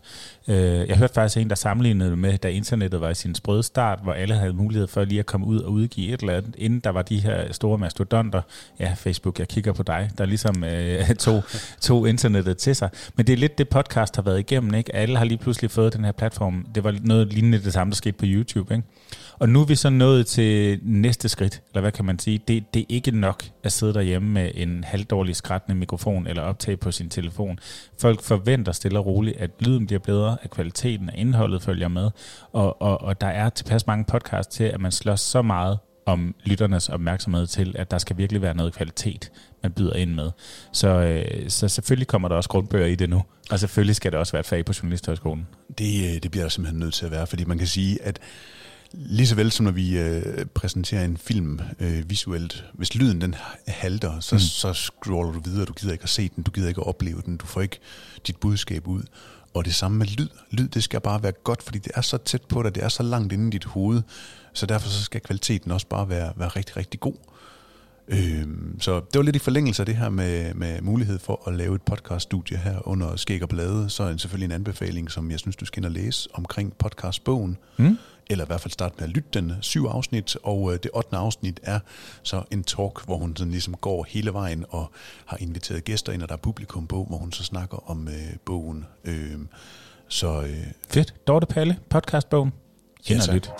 [0.48, 3.98] Uh, jeg hørte faktisk en, der sammenlignede med, da internettet var i sin sprøde start,
[4.02, 6.80] hvor alle havde mulighed for lige at komme ud og udgive et eller andet, inden
[6.80, 8.42] der var de her store mastodonter.
[8.78, 11.42] Ja, Facebook, jeg kigger på dig, der ligesom uh, tog,
[11.80, 12.90] tog internettet til sig.
[13.16, 14.74] Men det er lidt det, podcast har været igennem.
[14.74, 14.94] Ikke?
[14.94, 16.66] Alle har lige pludselig fået den her platform.
[16.74, 18.74] Det var noget lignende det samme, der skete på YouTube.
[18.74, 18.86] Ikke?
[19.40, 22.40] Og nu er vi så nået til næste skridt, eller hvad kan man sige?
[22.48, 26.76] Det, det er ikke nok at sidde derhjemme med en halvdårlig skrættende mikrofon eller optage
[26.76, 27.58] på sin telefon.
[28.00, 32.10] Folk forventer stille og roligt, at lyden bliver bedre, at kvaliteten af indholdet følger med,
[32.52, 36.34] og, og, og der er tilpas mange podcasts til, at man slås så meget om
[36.44, 39.32] lytternes opmærksomhed til, at der skal virkelig være noget kvalitet,
[39.62, 40.30] man byder ind med.
[40.72, 44.20] Så, øh, så selvfølgelig kommer der også grundbøger i det nu, og selvfølgelig skal det
[44.20, 45.46] også være et fag på Journalisthøjskolen.
[45.78, 48.18] Det, øh, det bliver der simpelthen nødt til at være, fordi man kan sige, at
[48.92, 53.34] Lige så vel som når vi øh, præsenterer en film øh, visuelt, hvis lyden den
[53.66, 54.38] halter, så, mm.
[54.38, 57.22] så scroller du videre, du gider ikke at se den, du gider ikke at opleve
[57.26, 57.78] den, du får ikke
[58.26, 59.02] dit budskab ud.
[59.54, 60.28] Og det samme med lyd.
[60.50, 62.88] Lyd, det skal bare være godt, fordi det er så tæt på dig, det er
[62.88, 64.02] så langt inde i dit hoved,
[64.52, 67.14] så derfor så skal kvaliteten også bare være, være rigtig, rigtig god.
[68.08, 71.54] Øhm, så det var lidt i forlængelse af det her med, med mulighed for at
[71.54, 73.90] lave et podcaststudie her under Skæg og Blade.
[73.90, 76.72] Så er det selvfølgelig en anbefaling, som jeg synes, du skal ind og læse omkring
[76.72, 77.58] podcastbogen.
[77.76, 77.98] Mm.
[78.30, 81.16] Eller i hvert fald starte med at lytte den syv afsnit, og øh, det 8.
[81.16, 81.80] afsnit er
[82.22, 84.90] så en talk, hvor hun sådan ligesom går hele vejen og
[85.26, 88.36] har inviteret gæster ind, og der er publikum på, hvor hun så snakker om øh,
[88.44, 88.86] bogen.
[89.04, 89.38] Øh,
[90.08, 91.14] så øh, Fedt.
[91.26, 92.52] Dorte Palle, podcastbogen.
[93.10, 93.34] Ja, tak.
[93.34, 93.50] lyt.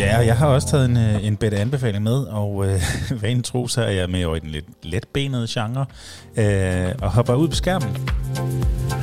[0.00, 2.82] Ja, og jeg har også taget en, øh, en bedre anbefaling med, og øh,
[3.22, 5.86] vanen tro, så er jeg med over i den lidt letbenede genre,
[6.36, 8.08] øh, og hopper ud på skærmen.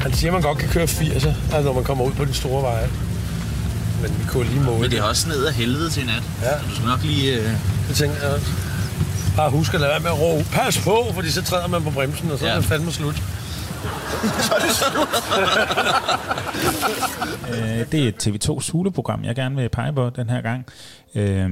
[0.02, 1.16] Han siger, at man godt kan køre 80'er,
[1.54, 2.88] altså når man kommer ud på den store vej.
[4.02, 6.24] Men vi kunne lige måle Men det er også ned af helvede til nat.
[6.41, 6.60] Ja.
[6.60, 7.34] Så du skal nok lige...
[7.38, 7.50] Øh,
[7.88, 8.39] Det tænker jeg.
[9.36, 11.89] Bare husk at lade være med at råbe, pas på, fordi så træder man på
[11.89, 12.52] bremsen, og så ja.
[12.52, 13.22] er det fandme slut.
[17.50, 20.66] Øh, det er et TV2 Zulu-program, jeg gerne vil pege på den her gang.
[21.16, 21.50] Øh,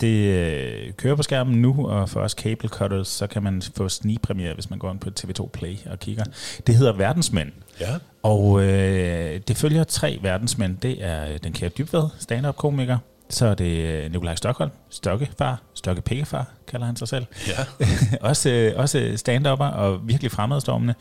[0.00, 3.88] det øh, kører på skærmen nu, og for os cable cutters, så kan man få
[3.88, 6.24] snigpremiere, hvis man går ind på TV2 Play og kigger.
[6.66, 7.52] Det hedder Verdensmænd.
[7.80, 7.94] ja.
[8.22, 10.76] Og øh, det følger tre verdensmænd.
[10.76, 12.98] Det er øh, den kære Dybvad, stand-up-komiker.
[13.30, 17.26] Så er det øh, Nikolaj Stockholm, Stokkefar, Stokke Pikkefar, kalder han sig selv.
[17.48, 17.86] Ja.
[18.28, 20.94] også, også stand-upper og virkelig fremadstormende.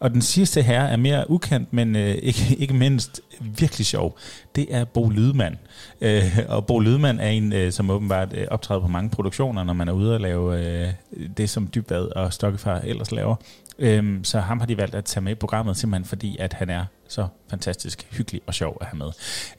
[0.00, 4.18] Og den sidste her er mere ukendt, men øh, ikke, ikke mindst virkelig sjov.
[4.56, 5.58] Det er Bo Lydman.
[6.00, 9.72] Øh, og Bo Lydman er en, øh, som åbenbart øh, optræder på mange produktioner, når
[9.72, 10.88] man er ude og lave øh,
[11.36, 13.36] det, som Dybvad og Stokkefar ellers laver.
[13.80, 16.70] Øhm, så ham har de valgt at tage med i programmet, simpelthen fordi, at han
[16.70, 19.10] er så fantastisk hyggelig og sjov at have med.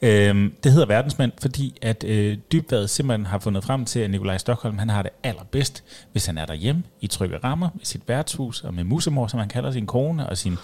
[0.02, 4.38] Øhm, det hedder Verdensmænd, fordi at øh, Dybvad simpelthen har fundet frem til, at Nikolaj
[4.38, 8.60] Stockholm han har det allerbedst, hvis han er derhjemme i trygge rammer, i sit værtshus
[8.60, 10.56] og med musemor, som han kalder sin kone, og sin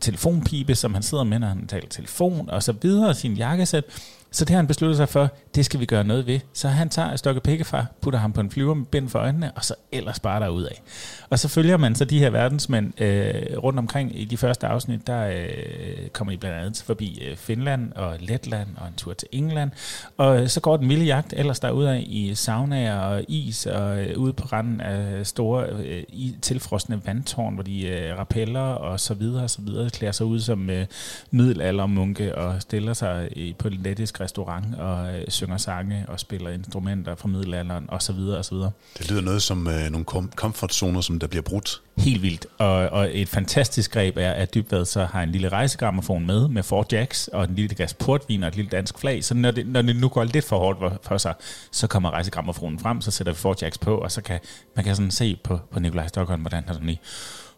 [0.00, 3.84] telefonpipe, som han sidder med, når han taler telefon, og så videre, og sin jakkesæt.
[4.32, 6.40] Så det har han besluttet sig for, det skal vi gøre noget ved.
[6.52, 9.64] Så han tager Stokke Pikkefar, putter ham på en flyver med bind for øjnene, og
[9.64, 10.82] så ellers bare der ud af.
[11.30, 15.06] Og så følger man så de her verdensmænd øh, rundt omkring i de første afsnit,
[15.06, 19.28] der øh, kommer de blandt andet forbi øh, Finland og Letland og en tur til
[19.32, 19.70] England.
[20.16, 24.18] Og øh, så går den vilde jagt ellers derudad i saunaer og is og øh,
[24.18, 26.02] ude på randen af store øh,
[26.42, 30.40] tilfrosne vandtårn, hvor de øh, rappeller og så videre og så videre, klæder sig ud
[30.40, 30.86] som øh,
[31.30, 37.14] middelaldermunke og stiller sig øh, på lettisk restaurant og øh, synger sange og spiller instrumenter
[37.14, 38.70] fra middelalderen og så videre og så videre.
[38.98, 41.80] Det lyder noget som øh, nogle kom- comfortzoner, som der bliver brudt.
[41.98, 42.46] Helt vildt.
[42.58, 46.62] Og, og et fantastisk greb er, at Dybvad så har en lille rejsegrammofon med, med
[46.62, 49.24] four jacks og en lille glas portvin og et lille dansk flag.
[49.24, 51.34] Så når det, når det nu går lidt for hårdt for, for sig,
[51.70, 54.40] så kommer rejsegrammofonen frem, så sætter vi four jacks på, og så kan
[54.76, 57.00] man kan sådan se på, på Nikolaj Stockholm, hvordan han sådan lige,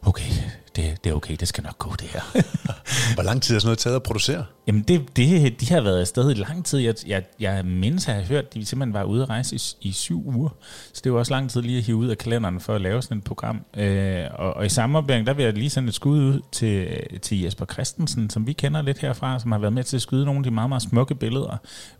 [0.07, 0.31] okay,
[0.77, 2.21] det, det er okay, det skal nok gå det her.
[3.15, 4.45] Hvor lang tid er sådan noget taget at producere?
[4.67, 6.79] Jamen, det, det, de har været afsted i lang tid.
[6.79, 9.89] Jeg, jeg, jeg mindes at have hørt, at de simpelthen var ude at rejse i,
[9.89, 10.49] i syv uger.
[10.93, 13.03] Så det var også lang tid lige at hive ud af kalenderen for at lave
[13.03, 13.65] sådan et program.
[13.77, 16.89] Øh, og, og i samarbejde, der vil jeg lige sende et skud ud til,
[17.23, 20.25] til Jesper Christensen, som vi kender lidt herfra, som har været med til at skyde
[20.25, 21.57] nogle af de meget, meget smukke billeder,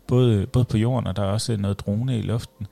[0.07, 2.67] både, både på jorden, og der er også noget drone i luften.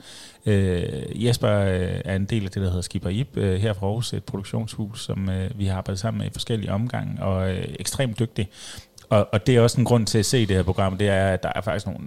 [0.45, 3.85] Øh, Jesper øh, er en del af det, der hedder Skipper Ip, øh, her fra
[3.85, 7.65] Aarhus, et produktionshus, som øh, vi har arbejdet sammen med i forskellige omgange, og øh,
[7.79, 8.49] ekstremt dygtig.
[9.09, 11.27] Og, og det er også en grund til at se det her program, det er,
[11.27, 11.99] at der er faktisk nogle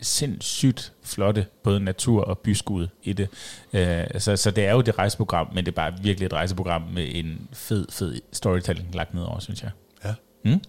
[0.00, 3.28] sindssygt flotte både natur- og byskud i det.
[3.72, 6.82] Øh, så, så det er jo det rejseprogram, men det er bare virkelig et rejseprogram
[6.94, 9.70] med en fed, fed storytelling lagt ned over, synes jeg.
[10.04, 10.14] Ja.
[10.44, 10.60] Mm.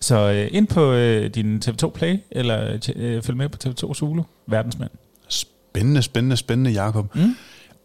[0.00, 4.22] Så øh, ind på øh, din TV2 Play, eller øh, følg med på TV2 Zulu,
[4.46, 4.90] Verdensmænd.
[5.70, 7.14] Spændende, spændende, spændende, Jacob.
[7.14, 7.36] Mm.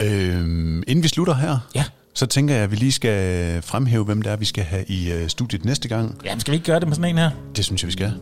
[0.02, 1.84] Øhm, inden vi slutter her, Ja.
[2.14, 5.12] så tænker jeg, at vi lige skal fremhæve, hvem det er, vi skal have i
[5.12, 6.22] øh, studiet næste gang.
[6.26, 7.30] Jamen, skal vi ikke gøre det med sådan en her?
[7.56, 8.14] Det synes jeg, vi skal.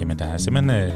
[0.00, 0.70] Jamen, der er simpelthen...
[0.82, 0.92] Øh,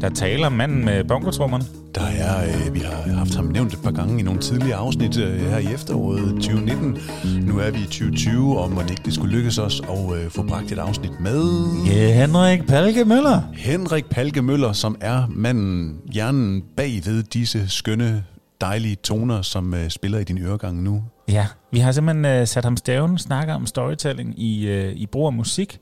[0.00, 1.64] der taler om manden med bongotrummerne.
[1.94, 5.18] Der er, øh, vi har haft ham nævnt et par gange i nogle tidligere afsnit
[5.18, 6.98] øh, her i efteråret 2019.
[7.46, 10.30] Nu er vi i 2020, og må det ikke det skulle lykkes os at øh,
[10.30, 11.42] få bragt et afsnit med
[11.86, 13.40] Ja, Henrik Palke Møller.
[13.54, 18.24] Henrik Palke Møller, som er manden, hjernen bagved disse skønne,
[18.60, 21.02] dejlige toner, som øh, spiller i din øregang nu.
[21.28, 25.26] Ja, vi har simpelthen øh, sat ham stævn, snakker om storytelling i, øh, i brug
[25.26, 25.78] af musik,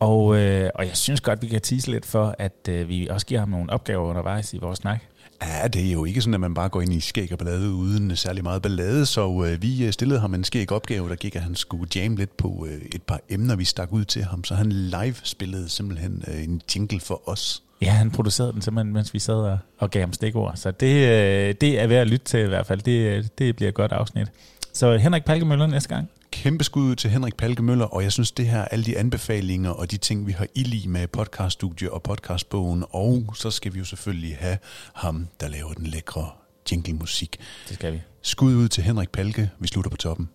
[0.00, 3.26] og, øh, og jeg synes godt, vi kan tease lidt for, at øh, vi også
[3.26, 5.00] giver ham nogle opgaver undervejs i vores snak.
[5.46, 7.72] Ja, det er jo ikke sådan, at man bare går ind i skæg og ballade
[7.72, 11.36] uden særlig meget ballade, så øh, vi øh, stillede ham en skæg opgave, der gik,
[11.36, 14.44] at han skulle jamme lidt på øh, et par emner, vi stak ud til ham,
[14.44, 17.62] så han live spillede simpelthen øh, en jingle for os.
[17.82, 21.08] Ja, han producerede den simpelthen, mens vi sad og, og gav ham stikord, så det,
[21.08, 22.80] øh, det er værd at lytte til i hvert fald.
[22.80, 24.28] Det, øh, det bliver et godt afsnit.
[24.72, 28.32] Så Henrik Palkemøller næste gang kæmpe skud ud til Henrik Palke Møller, og jeg synes
[28.32, 32.02] det her, alle de anbefalinger og de ting, vi har i lige med podcaststudie og
[32.02, 34.58] podcastbogen, og så skal vi jo selvfølgelig have
[34.94, 36.30] ham, der laver den lækre
[36.72, 37.36] jinglemusik.
[37.68, 38.00] Det skal vi.
[38.22, 39.50] Skud ud til Henrik Palke.
[39.58, 40.28] Vi slutter på toppen.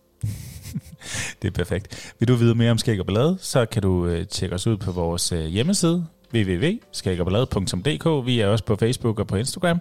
[1.42, 2.14] Det er perfekt.
[2.20, 4.78] Vil du vide mere om Skæg og Ballade, så kan du øh, tjekke os ud
[4.78, 8.26] på vores øh, hjemmeside, www.skægogballade.dk.
[8.26, 9.80] Vi er også på Facebook og på Instagram,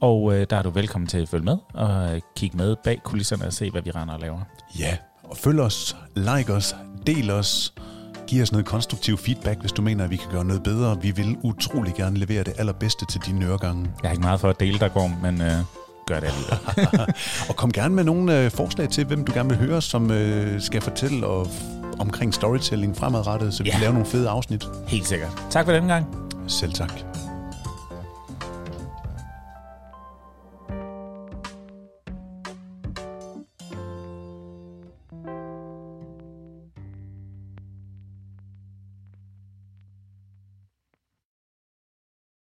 [0.00, 3.00] og øh, der er du velkommen til at følge med og øh, kigge med bag
[3.04, 4.40] kulisserne og se, hvad vi render og laver.
[4.78, 4.96] Ja,
[5.30, 6.76] og følg os, like os,
[7.06, 7.74] del os,
[8.26, 10.98] giv os noget konstruktiv feedback, hvis du mener, at vi kan gøre noget bedre.
[11.02, 13.90] Vi vil utrolig gerne levere det allerbedste til dine øregange.
[14.02, 15.52] Jeg har ikke meget for at dele, der går, men øh,
[16.06, 16.98] gør det alligevel.
[17.48, 20.60] Og kom gerne med nogle øh, forslag til, hvem du gerne vil høre, som øh,
[20.60, 21.46] skal fortælle og,
[21.98, 23.72] omkring storytelling fremadrettet, så vi Ja.
[23.72, 24.64] kan lave nogle fede afsnit.
[24.86, 25.30] Helt sikkert.
[25.50, 26.06] Tak for den gang.
[26.46, 26.92] Selv tak.